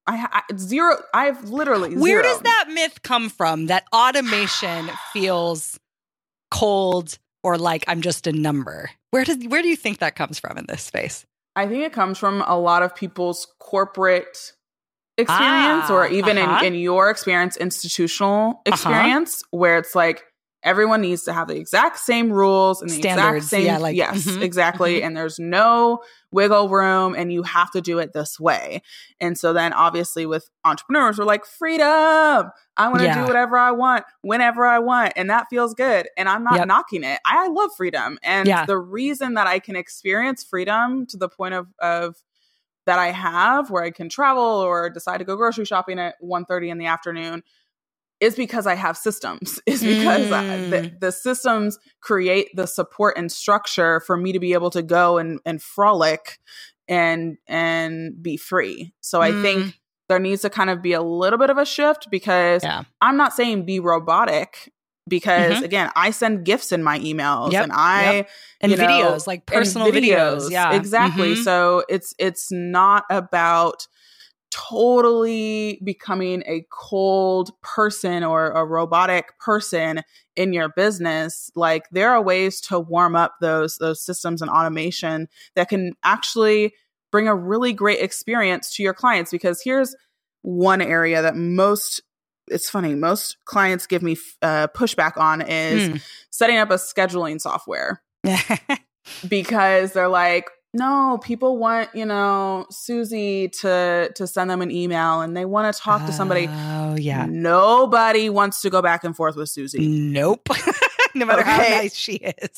[0.08, 0.98] I, I zero.
[1.14, 1.96] I've literally.
[1.96, 2.24] Where zero.
[2.24, 3.68] does that myth come from?
[3.68, 5.80] That automation feels
[6.50, 8.92] cold or like I'm just a number.
[9.12, 11.26] Where does where do you think that comes from in this space?
[11.56, 14.54] I think it comes from a lot of people's corporate
[15.18, 16.66] experience, Ah, or even uh-huh.
[16.66, 20.24] in in your experience, institutional experience, where it's like
[20.64, 23.66] everyone needs to have the exact same rules and the Standards, exact same.
[23.66, 25.02] yeah, like- yes, mhm, exactly.
[25.04, 28.82] And there's no wiggle room, and you have to do it this way.
[29.20, 32.52] And so then, obviously, with entrepreneurs, we're like freedom.
[32.78, 33.22] I want to Yeah.
[33.22, 36.08] do whatever I want, whenever I want, and that feels good.
[36.18, 36.68] And I'm not Yep.
[36.68, 37.20] knocking it.
[37.26, 38.66] I love freedom, and Yeah.
[38.66, 42.16] the reason that I can experience freedom to the point of of
[42.88, 46.70] that I have where I can travel or decide to go grocery shopping at 1.30
[46.72, 47.44] in the afternoon
[48.22, 49.60] is because I have systems.
[49.66, 51.00] Is because I- the, Mm.
[51.02, 55.40] the systems create the support and structure for me to be able to go and,
[55.46, 56.40] and frolic
[56.88, 58.94] and and be free.
[59.02, 59.42] So I Mm.
[59.42, 62.84] think there needs to kind of be a little bit of a shift because Yeah.
[63.02, 64.72] I'm not saying be robotic
[65.08, 65.64] because Mhm.
[65.64, 68.28] again, I send gifts in my emails Yep, and I
[68.62, 70.52] And you know, videos, like personal videos.
[70.52, 70.74] Yeah.
[70.74, 71.44] exactly Mhm.
[71.44, 73.88] so it's it's not about
[74.52, 80.02] totally becoming a cold person or a robotic person
[80.36, 85.28] in your business like there are ways to warm up those those systems and automation
[85.56, 86.74] that can actually
[87.12, 89.96] bring a really great experience to your clients because here's
[90.42, 92.02] one area that most
[92.48, 96.02] it's funny most clients give me uh, pushback on is Mm.
[96.30, 98.76] setting up a scheduling software Hmm.
[99.28, 105.22] because they're like no people want you know susie to to send them an email
[105.22, 107.26] and they want to talk to somebody Oh yeah.
[107.30, 110.48] nobody wants to go back and forth with susie Nope.
[111.16, 112.50] no matter how nice she is.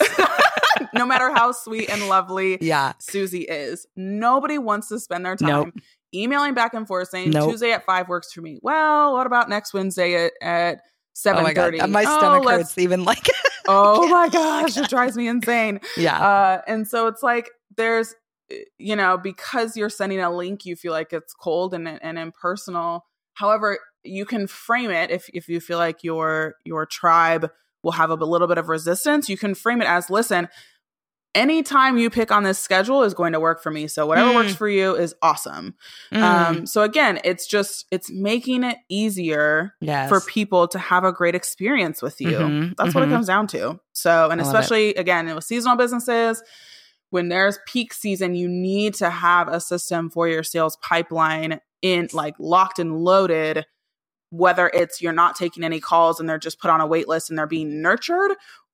[0.94, 2.94] no matter how sweet and lovely yeah.
[3.00, 5.74] susie is nobody wants to spend their time Nope.
[6.14, 7.50] emailing back and forth saying Nope.
[7.52, 10.82] tuesday at five works for me well what about next wednesday at, at
[11.26, 11.74] Oh my god.
[11.74, 13.28] 7.30 My oh, stomach let's- hurts even like
[13.68, 16.18] oh my gosh it drives me insane Yeah.
[16.20, 18.14] Uh, and so it's like there's,
[18.52, 22.20] uh, you know, because you're sending a link, you feel like it's cold and and
[22.20, 23.06] impersonal.
[23.34, 27.50] However, you can frame it if if you feel like your your tribe
[27.84, 29.28] will have a little bit of resistance.
[29.30, 30.48] You can frame it as, listen,
[31.36, 33.88] anytime you pick on this schedule is going to work for me.
[33.88, 34.36] So whatever Mm.
[34.36, 35.76] works for you is awesome.
[36.12, 36.22] Mm.
[36.22, 40.10] Um, so again, it's just it's making it easier yes.
[40.10, 42.32] for people to have a great experience with you.
[42.38, 43.14] Mhm, That's what it mhm.
[43.14, 43.80] comes down to.
[43.94, 44.48] So, and I it.
[44.48, 46.44] especially again with seasonal businesses,
[47.10, 52.10] when there's peak season, you need to have a system for your sales pipeline in
[52.14, 53.66] like locked and loaded.
[54.36, 57.30] Whether it's you're not taking any calls and they're just put on a wait list
[57.30, 58.32] and they're being nurtured,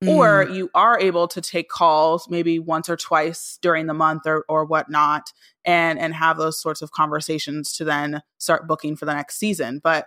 [0.08, 0.56] or Mm.
[0.56, 4.64] you are able to take calls maybe once or twice during the month or or
[4.64, 5.34] whatnot,
[5.66, 9.82] and and have those sorts of conversations to then start booking for the next season.
[9.84, 10.06] But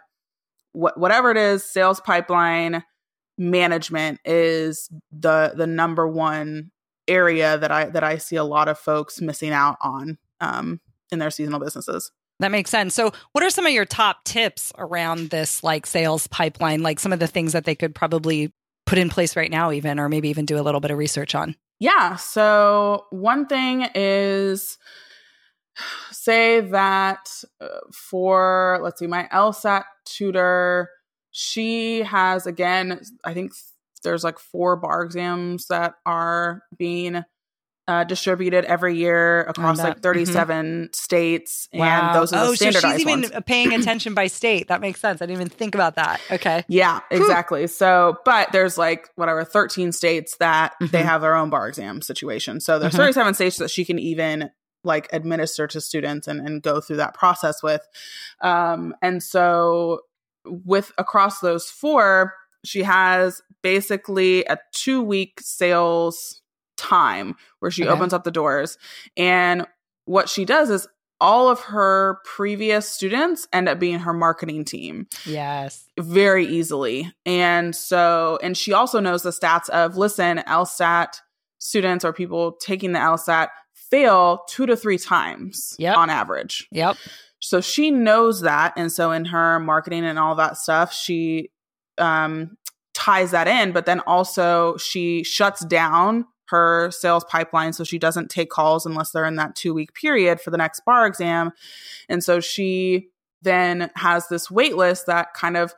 [0.73, 2.83] what whatever it is, sales pipeline
[3.37, 6.71] management is the the number one
[7.09, 11.19] area that I that I see a lot of folks missing out on um, in
[11.19, 12.11] their seasonal businesses.
[12.43, 12.93] That makes sense.
[12.93, 16.83] So, what are some of your top tips around this like sales pipeline?
[16.83, 18.53] Like some of the things that they could probably
[18.85, 21.37] put in place right now, even, or maybe even do a little bit of research
[21.37, 21.55] on?
[21.79, 22.17] Yeah.
[22.17, 24.77] So one thing is
[26.11, 30.91] say that uh, for, let's see, my LSAT tutor,
[31.31, 33.53] she has, again, I think
[34.03, 37.23] there's like four bar exams that are being
[37.93, 41.69] uh, distributed every year across like 37 states.
[41.73, 43.33] And those are the oh, so she's even ones.
[43.47, 44.69] paying attention by state.
[44.69, 45.21] That makes sense.
[45.21, 46.21] I didn't even think about that.
[46.31, 46.65] Okay.
[46.69, 47.67] Yeah, exactly.
[47.67, 51.05] So, but there's like whatever 13 states that they Mhm.
[51.05, 52.61] have their own bar exam situation.
[52.61, 52.99] So there's Mhm.
[52.99, 54.51] 37 states that she can even
[54.85, 57.83] like administer to students and, and go through that process with.
[58.41, 60.01] Um, and so
[60.45, 66.42] with across those four, she has basically a two week sales
[66.83, 67.91] time where she Okay.
[67.93, 68.77] opens up the doors.
[69.17, 69.67] And
[70.05, 70.87] what she does is
[71.21, 75.85] all of her previous students end up being her marketing team Yes.
[75.99, 77.13] very easily.
[77.25, 81.21] And so, and she also knows the stats of listen, LSAT
[81.59, 85.97] students or people taking the LSAT fail two to three times Yep.
[85.97, 86.67] on average.
[86.73, 86.97] Yep.
[87.39, 88.73] So she knows that.
[88.77, 91.51] And so in her marketing and all that stuff, she
[91.99, 92.57] um,
[92.95, 98.31] ties that in, but then also she shuts down her sales pipeline so she doesn't
[98.31, 101.51] take calls unless they're in that two week period for the next bar exam.
[102.09, 103.09] And so she
[103.41, 105.75] then has this wait list that kind of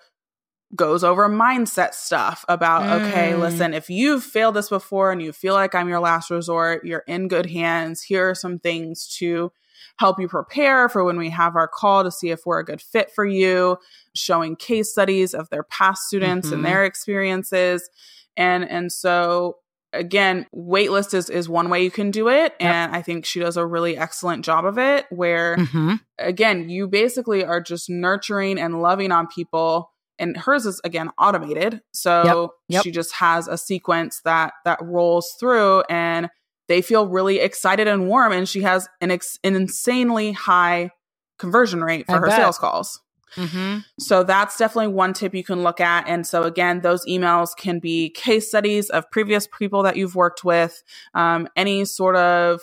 [0.75, 3.01] goes over mindset stuff about mm.
[3.01, 6.85] okay listen if you've failed this before and you feel like i'm your last resort
[6.85, 9.53] you're in good hands here are some things to
[9.99, 12.81] help you prepare for when we have our call to see if we're a good
[12.81, 13.77] fit for you
[14.17, 16.57] showing case studies of their past students mm-hmm.
[16.57, 17.89] and their experiences
[18.37, 19.59] and and so
[19.95, 22.55] again, waitlist is, is one way you can do it.
[22.61, 22.75] Yep.
[22.75, 25.95] And I think she does a really excellent job of it, where mm-hmm.
[26.19, 29.91] again, you basically are just nurturing and loving on people.
[30.19, 31.81] And hers is again automated.
[31.93, 32.51] So yep.
[32.69, 32.85] Yep.
[32.85, 36.31] she just has a sequence that that rolls through and
[36.69, 38.33] they feel really excited and warm.
[38.33, 40.91] And she has an, ex- an insanely high
[41.39, 42.37] conversion rate for I her bet.
[42.37, 43.01] sales calls.
[43.37, 43.79] Mm-hmm.
[43.99, 46.07] So that's definitely one tip you can look at.
[46.09, 50.45] And so again, those emails can be case studies of previous people that you've worked
[50.45, 50.83] with,
[51.15, 52.61] um, any sort of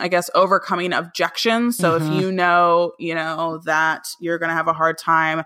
[0.00, 1.76] I guess overcoming objections.
[1.76, 2.12] So mm-hmm.
[2.12, 5.44] if you know, you know, that you're going to have a hard time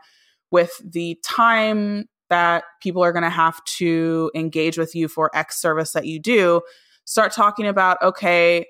[0.51, 5.61] with the time that people are going to have to engage with you for X
[5.61, 6.63] service that you do,
[7.05, 8.67] start talking about, okay,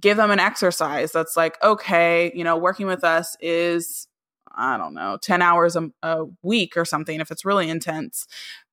[0.00, 4.08] give them an exercise that's like, okay, you know, working with us is
[4.56, 8.26] I don't know, 10 hours a, a, week or something, if it's really intense,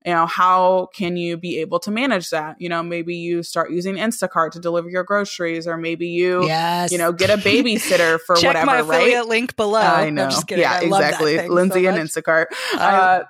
[0.05, 2.59] you know, how can you be able to manage that?
[2.59, 6.91] You know, maybe you start using Instacart to deliver your groceries, or maybe you, yes.
[6.91, 9.27] you know, get a babysitter for Check whatever, my affiliate right?
[9.27, 9.79] link below.
[9.79, 10.29] I know.
[10.49, 11.47] Yeah, I exactly.
[11.47, 12.45] Lindsay so and Instacart.
[12.73, 13.23] Uh,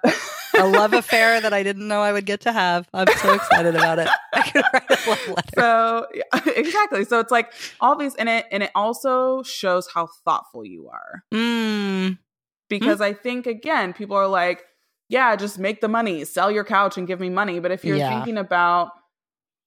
[0.57, 2.87] a love affair that I didn't know I would get to have.
[2.93, 4.09] I'm so excited about it.
[4.33, 5.49] I could write a love letter.
[5.55, 7.05] So yeah, exactly.
[7.05, 11.23] So it's like all these in it, and it also shows how thoughtful you are.
[11.33, 12.17] Mm.
[12.69, 12.79] Mm-hmm.
[12.79, 13.03] because mm-hmm.
[13.03, 14.63] I think again, people are like,
[15.09, 17.59] yeah, just make the money, sell your couch and give me money.
[17.59, 18.09] But if you're yeah.
[18.09, 18.91] thinking about,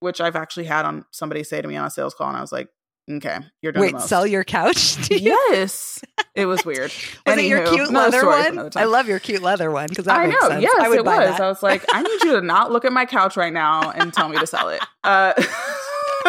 [0.00, 2.40] which I've actually had on somebody say to me on a sales call, and I
[2.40, 2.68] was like,
[3.10, 5.10] okay, you're doing Wait, sell your couch?
[5.10, 6.02] yes,
[6.34, 6.90] it was weird.
[7.26, 8.70] was Anywho, it your cute leather one?
[8.76, 10.48] I love your cute leather one because I know.
[10.48, 10.62] Sense.
[10.62, 11.04] Yes, I it was.
[11.04, 11.40] That.
[11.40, 14.12] I was like, I need you to not look at my couch right now and
[14.12, 14.80] tell me to sell it.
[15.04, 15.32] Uh,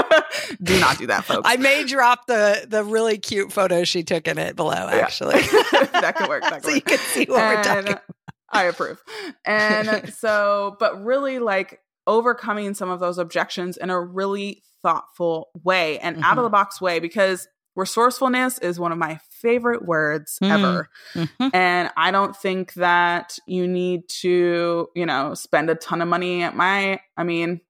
[0.63, 1.41] do not do that, folks.
[1.45, 4.71] I may drop the the really cute photo she took in it below.
[4.71, 5.83] Actually, yeah.
[6.01, 6.43] that could work.
[6.43, 6.75] That could so work.
[6.75, 7.91] you can see what and we're talking.
[7.93, 8.03] About.
[8.49, 9.03] I approve.
[9.45, 15.99] And so, but really, like overcoming some of those objections in a really thoughtful way
[15.99, 16.25] and mm-hmm.
[16.25, 20.49] out of the box way, because resourcefulness is one of my favorite words mm.
[20.49, 20.89] ever.
[21.13, 21.49] Mm-hmm.
[21.53, 26.41] And I don't think that you need to, you know, spend a ton of money
[26.41, 27.61] at my, I mean,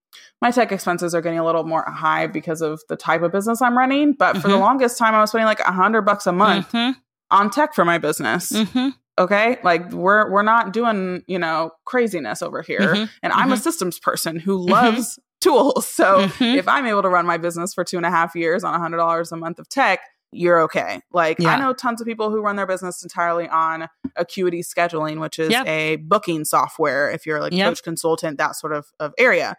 [0.41, 3.61] my tech expenses are getting a little more high because of the type of business
[3.61, 4.13] I'm running.
[4.13, 4.41] But mm-hmm.
[4.41, 4.63] for the mm-hmm.
[4.63, 6.99] longest time, I was spending like a hundred bucks a month mm-hmm.
[7.31, 8.51] on tech for my business.
[8.51, 8.89] Mm-hmm.
[9.19, 13.05] Okay, like we're we're not doing you know craziness over here, mm-hmm.
[13.23, 13.61] and I'm a mm-hmm.
[13.61, 15.87] systems person who loves tools.
[15.87, 18.75] So if I'm able to run my business for two and a half years on
[18.75, 21.01] a hundred dollars a month of tech, you're okay.
[21.11, 21.55] Like yeah.
[21.55, 25.49] I know tons of people who run their business entirely on Acuity scheduling, which is
[25.49, 25.65] yep.
[25.65, 27.09] a booking software.
[27.09, 27.69] If you're like yep.
[27.69, 29.55] coach consultant, that sort of, of area.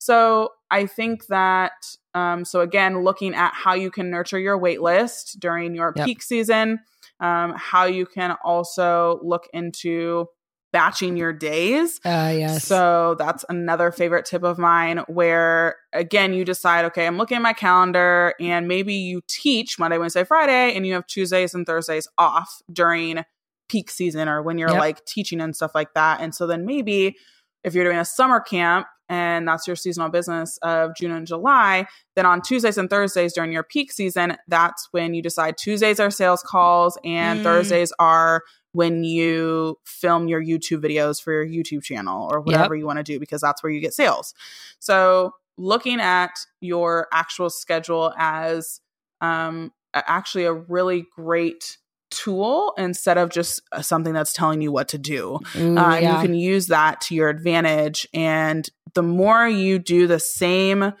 [0.00, 1.72] So I think that,
[2.14, 6.06] um, so again, looking at how you can nurture your wait list during your yep.
[6.06, 6.80] peak season,
[7.20, 10.26] um, how you can also look into
[10.72, 12.00] batching your days.
[12.02, 12.64] Uh, yes.
[12.64, 17.42] So that's another favorite tip of mine where again you decide, okay, I'm looking at
[17.42, 22.08] my calendar and maybe you teach Monday, Wednesday, Friday, and you have Tuesdays and Thursdays
[22.16, 23.22] off during
[23.68, 24.78] peak season or when you're yep.
[24.78, 26.20] like teaching and stuff like that.
[26.22, 27.16] And so then maybe
[27.64, 31.84] if you're doing a summer camp and that's your seasonal business of June and July,
[32.14, 36.12] then on Tuesdays and Thursdays during your peak season, that's when you decide Tuesdays are
[36.12, 37.42] sales calls and mm.
[37.42, 42.80] Thursdays are when you film your YouTube videos for your YouTube channel or whatever yep.
[42.80, 44.32] you want to do because that's where you get sales.
[44.78, 46.30] So, looking at
[46.60, 48.80] your actual schedule as
[49.20, 51.78] um, actually a really great
[52.10, 55.38] tool instead of just uh, something that's telling you what to do.
[55.54, 56.16] Mm, uh, yeah.
[56.16, 58.06] You can use that to your advantage.
[58.12, 60.92] And the more you do the same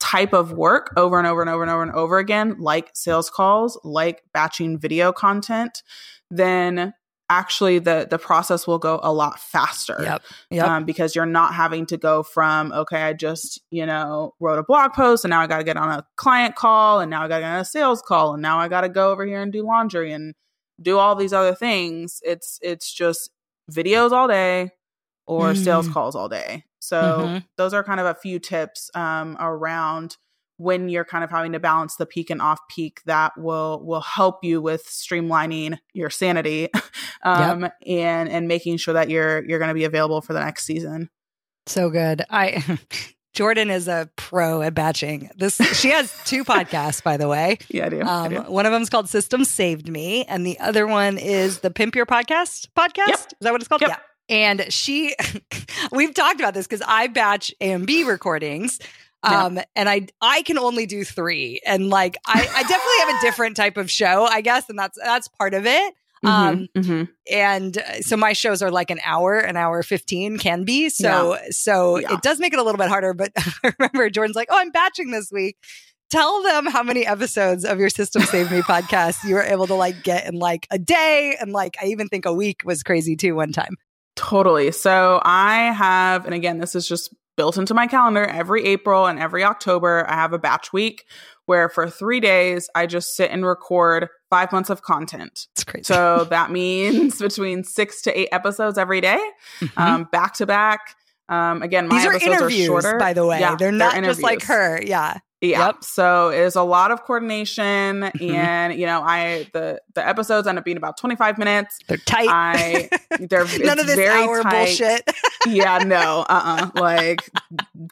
[0.00, 3.30] type of work over and over and over and over and over again, like sales
[3.30, 5.82] calls, like batching video content,
[6.30, 6.94] then
[7.30, 10.68] actually the the process will go a lot faster yep, yep.
[10.68, 14.62] Um, because you're not having to go from okay i just you know wrote a
[14.62, 17.28] blog post and now i got to get on a client call and now i
[17.28, 19.40] got to get on a sales call and now i got to go over here
[19.40, 20.34] and do laundry and
[20.80, 22.20] do all these other things.
[22.22, 23.30] It's it's just
[23.70, 24.70] videos all day
[25.26, 25.64] or mm.
[25.64, 26.64] sales calls all day.
[26.80, 27.38] So mm-hmm.
[27.56, 30.18] those are kind of a few tips um, around
[30.56, 34.00] when you're kind of having to balance the peak and off peak that will will
[34.00, 36.68] help you with streamlining your sanity
[37.24, 37.74] um, yep.
[37.86, 41.10] and and making sure that you're you're going to be available for the next season.
[41.66, 42.24] So good.
[42.30, 42.78] I
[43.34, 45.28] Jordan is a pro at batching.
[45.36, 47.58] This she has two podcasts, by the way.
[47.68, 48.00] Yeah, I do.
[48.00, 48.40] Um, I do.
[48.42, 51.96] One of them is called Systems Saved Me, and the other one is the Pimp
[51.96, 53.08] Your Podcast podcast.
[53.08, 53.18] Yep.
[53.18, 53.82] Is that what it's called?
[53.82, 53.90] Yep.
[53.90, 53.98] Yeah.
[54.36, 55.14] And she,
[55.92, 58.78] we've talked about this because I batch A and B recordings.
[59.22, 59.64] Um, yeah.
[59.74, 61.60] and I I can only do three.
[61.66, 64.98] And like I, I definitely have a different type of show, I guess, and that's
[65.02, 65.94] that's part of it.
[66.24, 67.02] Mm-hmm, um, mm-hmm.
[67.30, 70.88] and uh, so my shows are like an hour, an hour 15 can be.
[70.88, 71.40] So, yeah.
[71.50, 72.14] so yeah.
[72.14, 73.14] it does make it a little bit harder.
[73.14, 75.56] But I remember Jordan's like, Oh, I'm batching this week.
[76.10, 79.74] Tell them how many episodes of your Systems Saved Me podcast you were able to
[79.74, 81.36] like get in like a day.
[81.40, 83.76] And like, I even think a week was crazy too one time.
[84.16, 84.70] Totally.
[84.70, 89.18] So I have, and again, this is just built into my calendar every April and
[89.18, 90.06] every October.
[90.08, 91.04] I have a batch week
[91.46, 95.46] where for three days I just sit and record five months of content.
[95.52, 95.84] It's crazy.
[95.84, 99.20] So that means between six to eight episodes every day,
[99.60, 99.80] mm-hmm.
[99.80, 100.96] um, back to back.
[101.28, 102.98] Um, again, my These are episodes interviews, are shorter.
[102.98, 104.82] By the way, yeah, they're not they're just like her.
[104.82, 105.18] Yeah.
[105.40, 105.66] Yeah.
[105.66, 105.84] Yep.
[105.84, 108.30] So it is a lot of coordination mm-hmm.
[108.34, 111.78] and you know, I the the episodes end up being about 25 minutes.
[111.86, 112.28] They're tight.
[112.30, 112.88] I
[113.20, 114.50] they're none of this hour tight.
[114.50, 115.10] bullshit.
[115.46, 116.24] yeah, no.
[116.28, 116.70] Uh-uh.
[116.74, 117.30] Like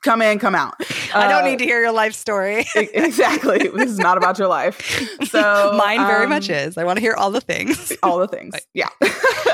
[0.02, 0.74] come in, come out.
[1.14, 2.64] I don't need to uh, hear your life story.
[2.74, 3.58] exactly.
[3.58, 5.08] This is not about your life.
[5.32, 6.76] So mine very um, much is.
[6.76, 7.92] I want to hear all the things.
[8.02, 8.54] All the things.
[8.74, 8.88] Yeah.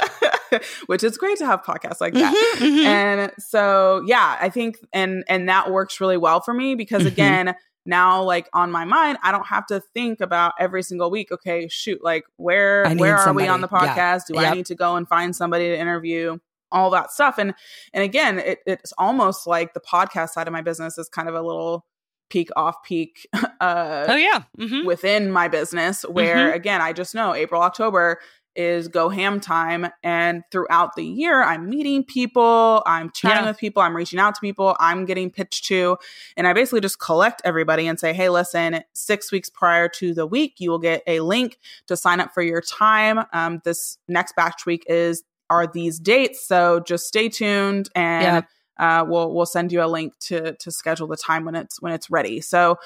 [0.86, 2.34] which is great to have podcasts like that.
[2.34, 2.86] Mm-hmm, mm-hmm.
[2.86, 7.08] And so, yeah, I think, and, and that works really well for me because mm-hmm.
[7.08, 7.54] again,
[7.86, 11.66] now like on my mind i don't have to think about every single week okay
[11.68, 13.46] shoot like where where are somebody.
[13.46, 14.18] we on the podcast yeah.
[14.28, 14.52] do yep.
[14.52, 16.36] i need to go and find somebody to interview
[16.72, 17.54] all that stuff and
[17.92, 21.34] and again it, it's almost like the podcast side of my business is kind of
[21.34, 21.84] a little
[22.30, 23.26] peak off peak
[23.60, 24.86] uh oh yeah mm-hmm.
[24.86, 26.56] within my business where mm-hmm.
[26.56, 28.18] again i just know april october
[28.58, 29.86] is go ham time.
[30.02, 33.50] And throughout the year, I'm meeting people, I'm chatting yeah.
[33.50, 35.96] with people, I'm reaching out to people, I'm getting pitched to.
[36.36, 40.26] And I basically just collect everybody and say, hey, listen, six weeks prior to the
[40.26, 43.24] week, you will get a link to sign up for your time.
[43.32, 46.46] Um, this next batch week is are these dates.
[46.46, 48.44] So just stay tuned and
[48.78, 49.00] yeah.
[49.00, 51.92] uh, we'll we'll send you a link to to schedule the time when it's when
[51.92, 52.40] it's ready.
[52.40, 52.78] So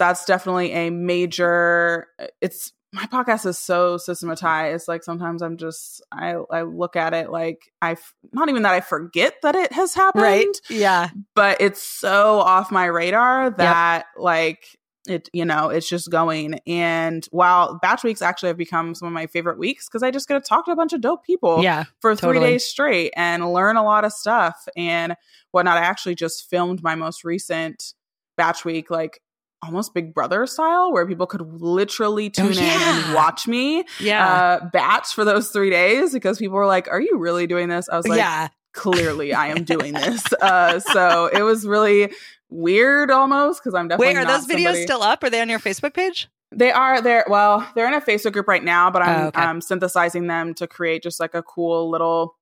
[0.00, 2.06] that's definitely a major
[2.40, 7.30] it's my podcast is so systematized like sometimes i'm just i i look at it
[7.30, 7.94] like i
[8.32, 12.72] not even that i forget that it has happened right yeah but it's so off
[12.72, 14.22] my radar that yep.
[14.22, 19.08] like it you know it's just going and while batch weeks actually have become some
[19.08, 21.24] of my favorite weeks because i just get to talk to a bunch of dope
[21.24, 22.50] people yeah for three totally.
[22.50, 25.16] days straight and learn a lot of stuff and
[25.52, 27.94] whatnot i actually just filmed my most recent
[28.36, 29.20] batch week like
[29.62, 32.98] almost Big Brother style, where people could literally oh, tune oh, yeah.
[32.98, 34.58] in and watch me yeah.
[34.62, 37.88] uh, batch for those three days because people were like, "Are you really doing this?"
[37.88, 40.24] I was like, "Yeah." Clearly, I am doing this.
[40.32, 42.12] Uh, so it was really
[42.50, 44.14] weird almost because I'm definitely.
[44.14, 45.22] Wait, are those videos somebody- still up?
[45.22, 46.28] Are they on your Facebook page?
[46.52, 47.24] They are there.
[47.28, 49.40] Well, they're in a Facebook group right now, but I'm oh, okay.
[49.40, 52.36] um, synthesizing them to create just like a cool little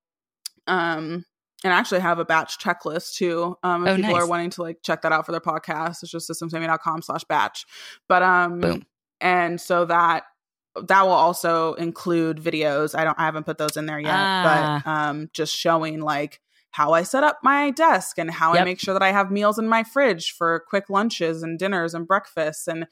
[0.67, 1.25] um
[1.65, 3.57] and I actually have a batch checklist too.
[3.63, 4.23] Um, if oh, people nice.
[4.23, 7.67] are wanting to like check that out for their podcast, it's just systemssavedme.com slash batch.
[8.09, 8.87] But um, Boom.
[9.21, 10.25] and so that
[10.85, 12.97] that will also include videos.
[12.97, 14.83] I don't, I haven't put those in there yet, ah.
[14.85, 16.41] but um, just showing like
[16.79, 18.63] how I set up my desk and how yep.
[18.63, 21.93] I make sure that I have meals in my fridge for quick lunches and dinners
[21.93, 22.87] and breakfasts and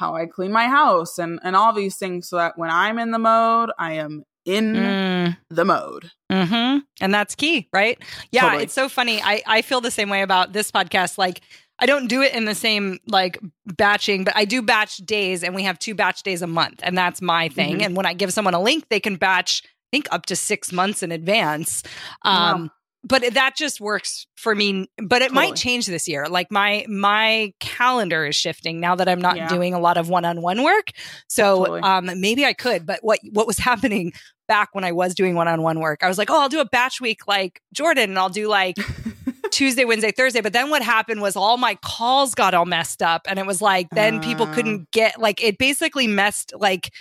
[0.00, 3.12] how I clean my house and and all these things so that when I'm in
[3.12, 5.36] the mode, I am in mm.
[5.50, 6.10] the mode.
[6.32, 6.78] Mm-hmm.
[7.00, 8.02] And that's key, right?
[8.32, 8.64] Yeah, totally.
[8.64, 9.22] it's so funny.
[9.22, 11.16] I, I feel the same way about this podcast.
[11.16, 11.42] Like,
[11.78, 15.54] I don't do it in the same like batching, but I do batch days and
[15.54, 16.80] we have two batch days a month.
[16.82, 17.74] And that's my thing.
[17.74, 17.84] Mm-hmm.
[17.84, 20.72] And when I give someone a link, they can batch, I think, up to six
[20.72, 21.84] months in advance.
[22.22, 22.70] Um, wow
[23.08, 25.34] but that just works for me but it totally.
[25.48, 29.48] might change this year like my my calendar is shifting now that i'm not yeah.
[29.48, 30.90] doing a lot of one-on-one work
[31.28, 31.80] so totally.
[31.80, 34.12] um maybe i could but what what was happening
[34.46, 36.02] back when I was doing one on one work.
[36.02, 38.76] I was like, oh, I'll do a batch week like Jordan and I'll do like
[39.50, 40.40] Tuesday, Wednesday, Thursday.
[40.40, 43.22] But then what happened was all my calls got all messed up.
[43.28, 44.22] And it was like, then uh.
[44.22, 44.88] people couldn't ah.
[44.92, 46.92] get, like, it basically messed, like,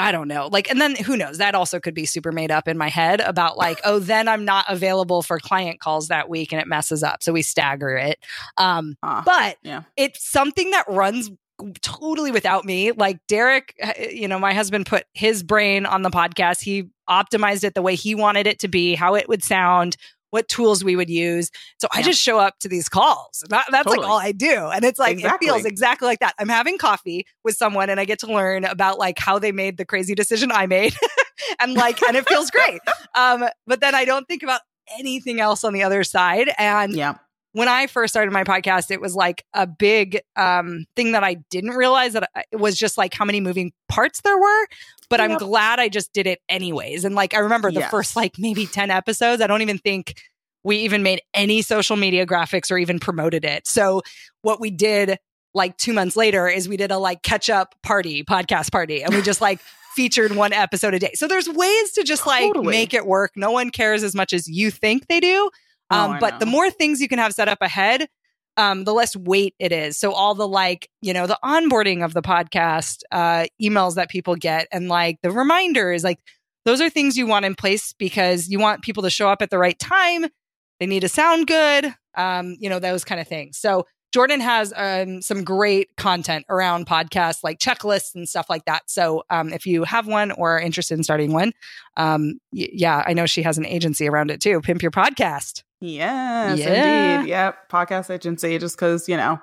[0.00, 0.48] I don't know.
[0.50, 1.38] Like, and then who knows?
[1.38, 4.44] That also could be super made up in my head about like, oh, then I'm
[4.44, 7.22] not available for client calls that week and it messes up.
[7.22, 8.18] So we stagger it.
[8.56, 9.82] Um, uh, but yeah.
[9.96, 11.30] it's something that runs
[11.82, 12.92] totally without me.
[12.92, 13.74] Like Derek,
[14.10, 16.62] you know, my husband put his brain on the podcast.
[16.62, 19.96] He optimized it the way he wanted it to be, how it would sound,
[20.30, 21.50] what tools we would use.
[21.80, 22.00] So yeah.
[22.00, 23.44] I just show up to these calls.
[23.48, 23.98] That, that's totally.
[23.98, 24.66] like all I do.
[24.66, 25.48] And it's like, exactly.
[25.48, 26.34] it feels exactly like that.
[26.38, 29.76] I'm having coffee with someone and I get to learn about like how they made
[29.76, 30.94] the crazy decision I made.
[31.60, 32.80] and like, and it feels great.
[33.16, 34.60] Um, but then I don't think about
[34.96, 36.48] anything else on the other side.
[36.58, 37.14] And yeah
[37.52, 41.34] when I first started my podcast, it was like a big um, thing that I
[41.50, 44.66] didn't realize that it was just like how many moving parts there were.
[45.08, 45.30] But yep.
[45.30, 47.04] I'm glad I just did it anyways.
[47.04, 47.90] And like I remember the yes.
[47.90, 50.14] first like maybe 10 episodes, I don't even think
[50.62, 53.66] we even made any social media graphics or even promoted it.
[53.66, 54.02] So
[54.42, 55.18] what we did
[55.52, 59.12] like two months later is we did a like catch up party, podcast party, and
[59.12, 59.60] we just like
[59.94, 61.10] featured one episode a day.
[61.14, 62.70] So there's ways to just like totally.
[62.70, 63.32] make it work.
[63.34, 65.50] No one cares as much as you think they do.
[65.90, 66.38] Oh, um, oh, but know.
[66.40, 68.08] the more things you can have set up ahead,
[68.56, 69.96] um, the less weight it is.
[69.96, 74.36] So all the like, you know, the onboarding of the podcast, uh, emails that people
[74.36, 76.18] get, and like the reminders, like
[76.64, 79.50] those are things you want in place because you want people to show up at
[79.50, 80.26] the right time.
[80.78, 83.58] They need to sound good, um, you know, those kind of things.
[83.58, 88.90] So Jordan has um, some great content around podcasts, like checklists and stuff like that.
[88.90, 91.52] So um, if you have one or are interested in starting one,
[91.96, 94.60] um, y- yeah, I know she has an agency around it too.
[94.60, 95.62] Pimp your podcast.
[95.80, 97.20] Yes, yeah.
[97.20, 97.30] indeed.
[97.30, 98.58] Yep, podcast agency.
[98.58, 99.40] Just because you know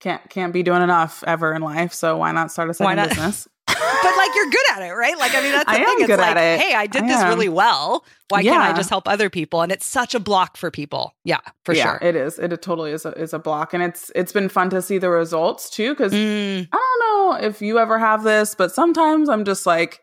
[0.00, 3.48] can't can't be doing enough ever in life, so why not start a second business?
[3.66, 5.18] but like you're good at it, right?
[5.18, 5.96] Like I mean, that's the I thing.
[6.00, 6.60] It's like, it.
[6.60, 7.28] hey, I did I this am.
[7.28, 8.04] really well.
[8.28, 8.52] Why yeah.
[8.52, 9.62] can't I just help other people?
[9.62, 11.14] And it's such a block for people.
[11.24, 11.98] Yeah, for yeah, sure.
[12.02, 12.38] It is.
[12.38, 14.98] It, it totally is a, is a block, and it's it's been fun to see
[14.98, 15.90] the results too.
[15.90, 16.68] Because mm.
[16.70, 20.00] I don't know if you ever have this, but sometimes I'm just like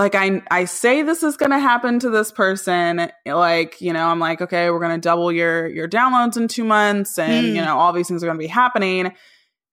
[0.00, 4.06] like I I say this is going to happen to this person like you know
[4.06, 7.54] I'm like okay we're going to double your your downloads in 2 months and mm.
[7.54, 9.12] you know all these things are going to be happening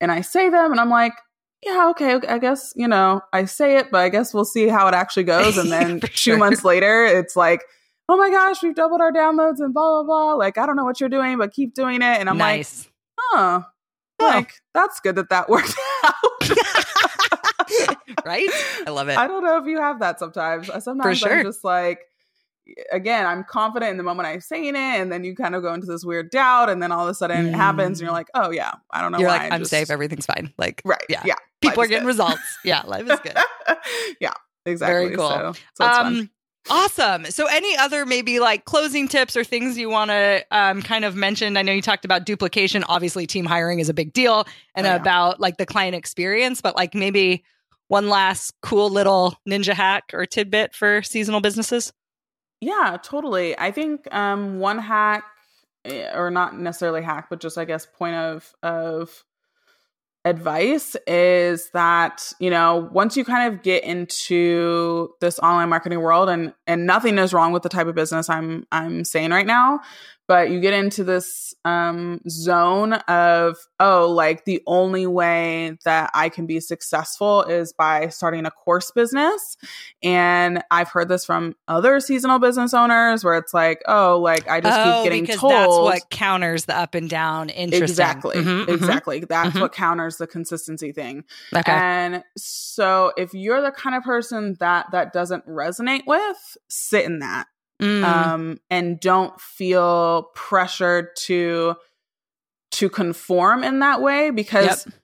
[0.00, 1.14] and I say them and I'm like
[1.64, 4.86] yeah, okay, I guess, you know, I say it, but I guess we'll see how
[4.86, 5.58] it actually goes.
[5.58, 6.38] And then two sure.
[6.38, 7.64] months later, it's like,
[8.08, 10.34] oh my gosh, we've doubled our downloads and blah, blah, blah.
[10.34, 12.20] Like, I don't know what you're doing, but keep doing it.
[12.20, 12.84] And I'm nice.
[12.84, 13.62] like, huh,
[14.20, 14.24] oh.
[14.24, 15.74] like, that's good that that worked
[16.04, 16.14] out.
[18.28, 18.48] right?
[18.86, 19.16] I love it.
[19.16, 20.70] I don't know if you have that sometimes.
[20.84, 21.38] Sometimes sure.
[21.38, 22.00] I'm just like,
[22.92, 25.72] again, I'm confident in the moment I'm saying it, and then you kind of go
[25.72, 27.48] into this weird doubt, and then all of a sudden mm.
[27.48, 28.18] it happens, and you're mm.
[28.18, 29.18] like, oh yeah, I don't know.
[29.18, 29.38] You're why.
[29.38, 29.70] like, I'm just...
[29.70, 30.52] safe, everything's fine.
[30.58, 31.02] Like, right?
[31.08, 31.36] Yeah, yeah.
[31.60, 32.08] People are getting good.
[32.08, 32.58] results.
[32.64, 33.36] Yeah, life is good.
[34.20, 34.94] yeah, exactly.
[34.94, 35.28] Very cool.
[35.28, 36.30] So, so um,
[36.70, 37.24] Awesome.
[37.26, 41.16] So, any other maybe like closing tips or things you want to um, kind of
[41.16, 41.56] mention?
[41.56, 42.84] I know you talked about duplication.
[42.84, 44.96] Obviously, team hiring is a big deal, and oh, yeah.
[44.96, 46.60] about like the client experience.
[46.60, 47.44] But like maybe
[47.88, 51.92] one last cool little ninja hack or tidbit for seasonal businesses.
[52.60, 53.58] Yeah, totally.
[53.58, 55.24] I think um, one hack,
[55.84, 59.24] eh, or not necessarily hack, but just I guess point of of
[60.24, 66.28] advice is that you know once you kind of get into this online marketing world
[66.28, 69.80] and and nothing is wrong with the type of business i'm i'm saying right now
[70.28, 76.28] but you get into this um, zone of oh like the only way that i
[76.28, 79.56] can be successful is by starting a course business
[80.02, 84.60] and i've heard this from other seasonal business owners where it's like oh like i
[84.60, 87.82] just oh, keep getting because told that's what counters the up and down Interesting.
[87.82, 88.70] exactly mm-hmm, mm-hmm.
[88.72, 89.26] exactly mm-hmm.
[89.28, 89.60] that's mm-hmm.
[89.60, 91.24] what counters the consistency thing
[91.54, 91.72] okay.
[91.72, 97.20] and so if you're the kind of person that that doesn't resonate with sit in
[97.20, 97.46] that
[97.80, 98.04] mm.
[98.04, 101.76] um, and don't feel pressured to
[102.70, 104.94] to conform in that way because yep.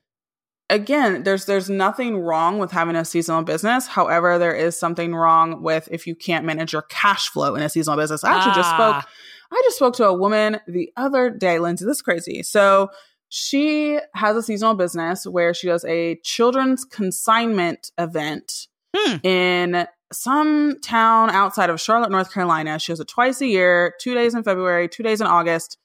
[0.69, 5.63] again there's there's nothing wrong with having a seasonal business however there is something wrong
[5.63, 8.55] with if you can't manage your cash flow in a seasonal business i actually ah.
[8.55, 9.07] just spoke ah.
[9.51, 12.89] i just spoke to a woman the other day lindsay this is crazy so
[13.29, 19.15] she has a seasonal business where she does a children's consignment event hmm.
[19.23, 22.79] in some town outside of Charlotte, North Carolina.
[22.79, 25.77] She does it twice a year, two days in February, two days in August.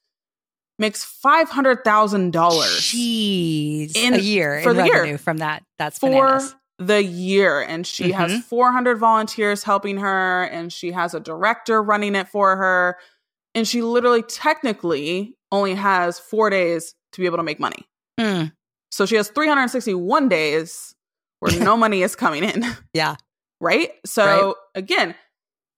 [0.79, 2.81] Makes five hundred thousand dollars.
[2.81, 5.63] Jeez, in a year for the year from that.
[5.79, 6.55] That's for bananas.
[6.79, 8.13] the year, and she mm-hmm.
[8.13, 12.97] has four hundred volunteers helping her, and she has a director running it for her,
[13.55, 17.87] and she literally, technically, only has four days to be able to make money.
[18.19, 18.53] Mm.
[18.91, 20.95] So she has three hundred sixty-one days
[21.41, 22.65] where no money is coming in.
[22.95, 23.17] Yeah
[23.61, 23.91] right?
[24.05, 24.55] So right.
[24.75, 25.15] again,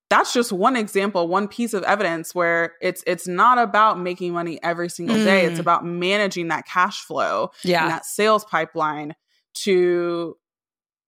[0.09, 4.59] that's just one example, one piece of evidence where it's it's not about making money
[4.63, 5.25] every single mm.
[5.25, 5.47] day.
[5.47, 5.61] It's mm.
[5.61, 7.83] about managing that cash flow yeah.
[7.83, 9.15] and that sales pipeline
[9.55, 10.37] to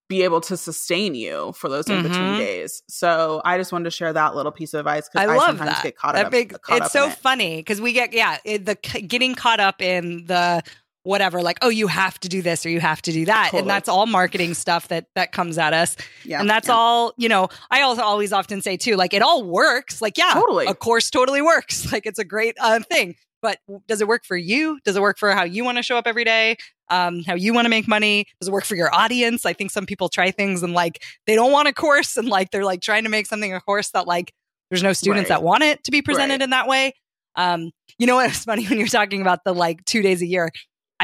[0.09, 2.39] be able to sustain you for those in between mm-hmm.
[2.39, 2.83] days.
[2.89, 5.47] So I just wanted to share that little piece of advice because I, I, love
[5.47, 5.83] sometimes that.
[5.83, 6.33] get caught that up.
[6.33, 7.15] Big, caught it's up so it.
[7.15, 10.63] funny because we get yeah it, the getting caught up in the
[11.05, 13.61] whatever like oh you have to do this or you have to do that totally.
[13.61, 16.75] and that's all marketing stuff that that comes at us yeah, and that's yeah.
[16.75, 20.33] all you know i also always often say too like it all works like yeah
[20.33, 24.25] totally a course totally works like it's a great uh, thing but does it work
[24.25, 26.57] for you does it work for how you want to show up every day
[26.91, 29.71] um, how you want to make money does it work for your audience i think
[29.71, 32.81] some people try things and like they don't want a course and like they're like
[32.81, 34.33] trying to make something a course that like
[34.71, 35.37] there's no students right.
[35.37, 36.43] that want it to be presented right.
[36.43, 36.95] in that way
[37.37, 38.31] Um, you know what?
[38.31, 40.51] It's funny when you're talking about the like two days a year.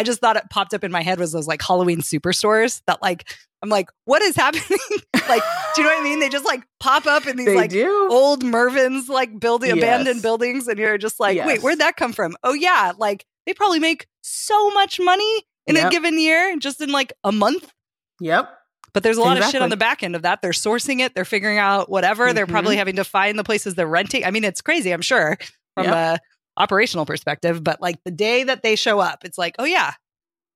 [0.00, 3.02] I just thought it popped up in my head was those like Halloween superstores that
[3.02, 3.28] like
[3.62, 4.78] I'm like, what is happening?
[5.28, 5.42] like,
[5.74, 6.20] do you know what I mean?
[6.20, 8.08] They just like pop up in these They like do.
[8.10, 9.76] old Mervyn's like building Yes.
[9.78, 12.34] abandoned buildings, and you're just like, wait, where'd that come from?
[12.42, 16.90] Oh yeah, like they probably make so much money in a given year, just in
[16.90, 17.70] like a month.
[18.20, 18.48] Yep.
[18.92, 20.40] But there's a lot of shit on the back end of that.
[20.42, 22.32] They're sourcing it, they're figuring out whatever.
[22.32, 22.50] They're Mhm.
[22.50, 24.24] probably having to find the places they're renting.
[24.24, 25.38] I mean, it's crazy, I'm sure,
[25.74, 25.94] from Yep.
[25.94, 26.18] a
[26.56, 27.62] operational perspective.
[27.62, 29.92] But like the day that they show up, it's like, oh yeah,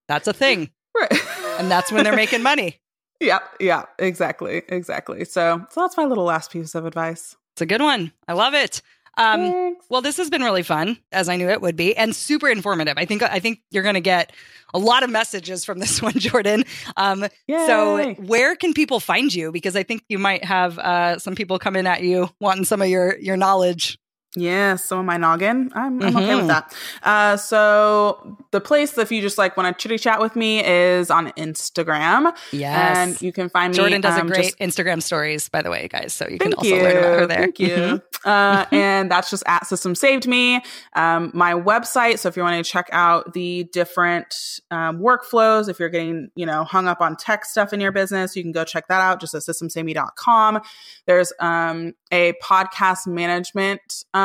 [0.09, 0.70] that's a thing.
[0.97, 1.12] Right.
[1.59, 2.80] And that's when they're making money.
[3.20, 3.40] yeah.
[3.61, 3.84] Yeah.
[3.99, 4.62] Exactly.
[4.68, 5.24] Exactly.
[5.24, 7.36] So, so that's my little last piece of advice.
[7.55, 8.12] It's a good one.
[8.28, 8.82] I love it.
[9.16, 9.86] Um, Thanks.
[9.88, 12.95] well, this has been really fun, as I knew it would be, and super informative.
[12.97, 14.32] I think I think you're going to get
[14.72, 16.64] a lot of messages from this one, Jordan.
[16.97, 19.53] Um, so, where can people find you?
[19.53, 22.88] Because I think you might have uh, some people coming at you wanting some of
[22.88, 23.99] your your knowledge.
[24.37, 25.70] Yeah, some of my noggin.
[25.74, 26.74] I'm, I'm okay with that.
[27.05, 31.09] Uh, so the place, if you just like want to chitty chat with me, is
[31.09, 32.97] on Instagram, Yes.
[32.97, 33.76] and you can find me.
[33.76, 36.12] Jordan does um, a great just- Instagram stories, by the way, guys.
[36.12, 36.82] So you can also you.
[36.82, 37.39] learn about her there.
[37.43, 37.68] Thank you.
[37.76, 38.03] Mhm.
[38.24, 40.61] Uh, and that's just at Systems Saved Me.
[40.95, 42.18] Um, my website.
[42.18, 44.35] So if you want to check out the different
[44.72, 48.35] um, workflows, if you're getting you know hung up on tech stuff in your business,
[48.35, 49.20] you can go check that out.
[49.20, 50.61] Just at systemssavedme.com.
[51.07, 54.24] There's um, a podcast management um,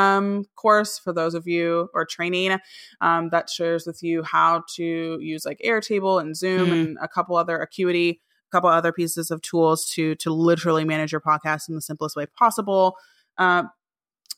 [0.56, 2.58] course for those of you or training
[3.00, 6.72] um, that shares with you how to use like Airtable and Zoom Mhm.
[6.72, 11.12] and a couple other Acuity, a couple other pieces of tools to to literally manage
[11.12, 12.96] your podcast in the simplest way possible.
[13.38, 13.64] Uh,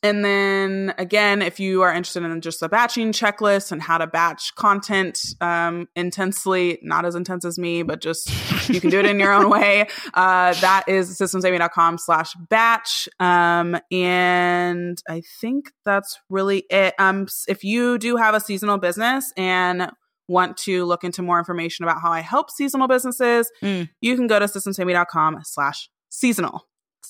[0.02, 4.06] and then again, if you are interested in just a batching checklist and how to
[4.06, 8.28] batch content um, intensely, not as intense as me, but just
[8.68, 9.86] you can do it in your own way.
[10.14, 13.08] Uh, that is systemssavedme.com slash batch.
[13.18, 16.94] Um, and I think that's really it.
[16.98, 19.90] Um, if you do have a seasonal business and
[20.28, 23.88] want to look into more information about how I help seasonal businesses, Mm.
[24.00, 26.66] you can go to systemssavedme.com slash seasonal.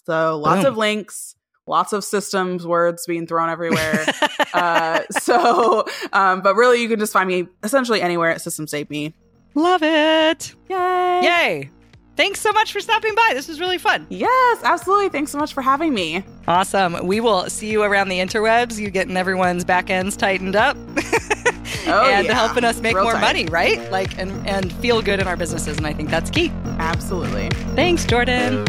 [0.06, 0.72] So lots Boom.
[0.72, 1.34] of links,
[1.72, 4.04] lots of systems words being thrown everywhere.
[4.54, 8.90] uh, so, um, but really, you can just find me essentially anywhere at Systems Saved
[8.90, 9.14] Me.
[9.54, 10.54] Love it.
[10.68, 11.20] Yay!
[11.22, 11.70] Yay.
[12.14, 13.30] Thanks so much for stopping by.
[13.32, 14.06] This was really fun.
[14.10, 15.08] Yes, absolutely.
[15.08, 16.22] Thanks so much for having me.
[16.46, 17.06] Awesome.
[17.06, 18.78] We will see you around the interwebs.
[18.78, 20.76] You getting everyone's back ends tightened up.
[20.76, 22.34] Oh, and yeah.
[22.34, 23.22] helping us make Real more tight.
[23.22, 23.90] money, right?
[23.90, 25.78] Like and and feel good in our businesses.
[25.78, 26.50] And I think that's key.
[26.78, 27.48] Absolutely.
[27.74, 28.66] Thanks, Jordan.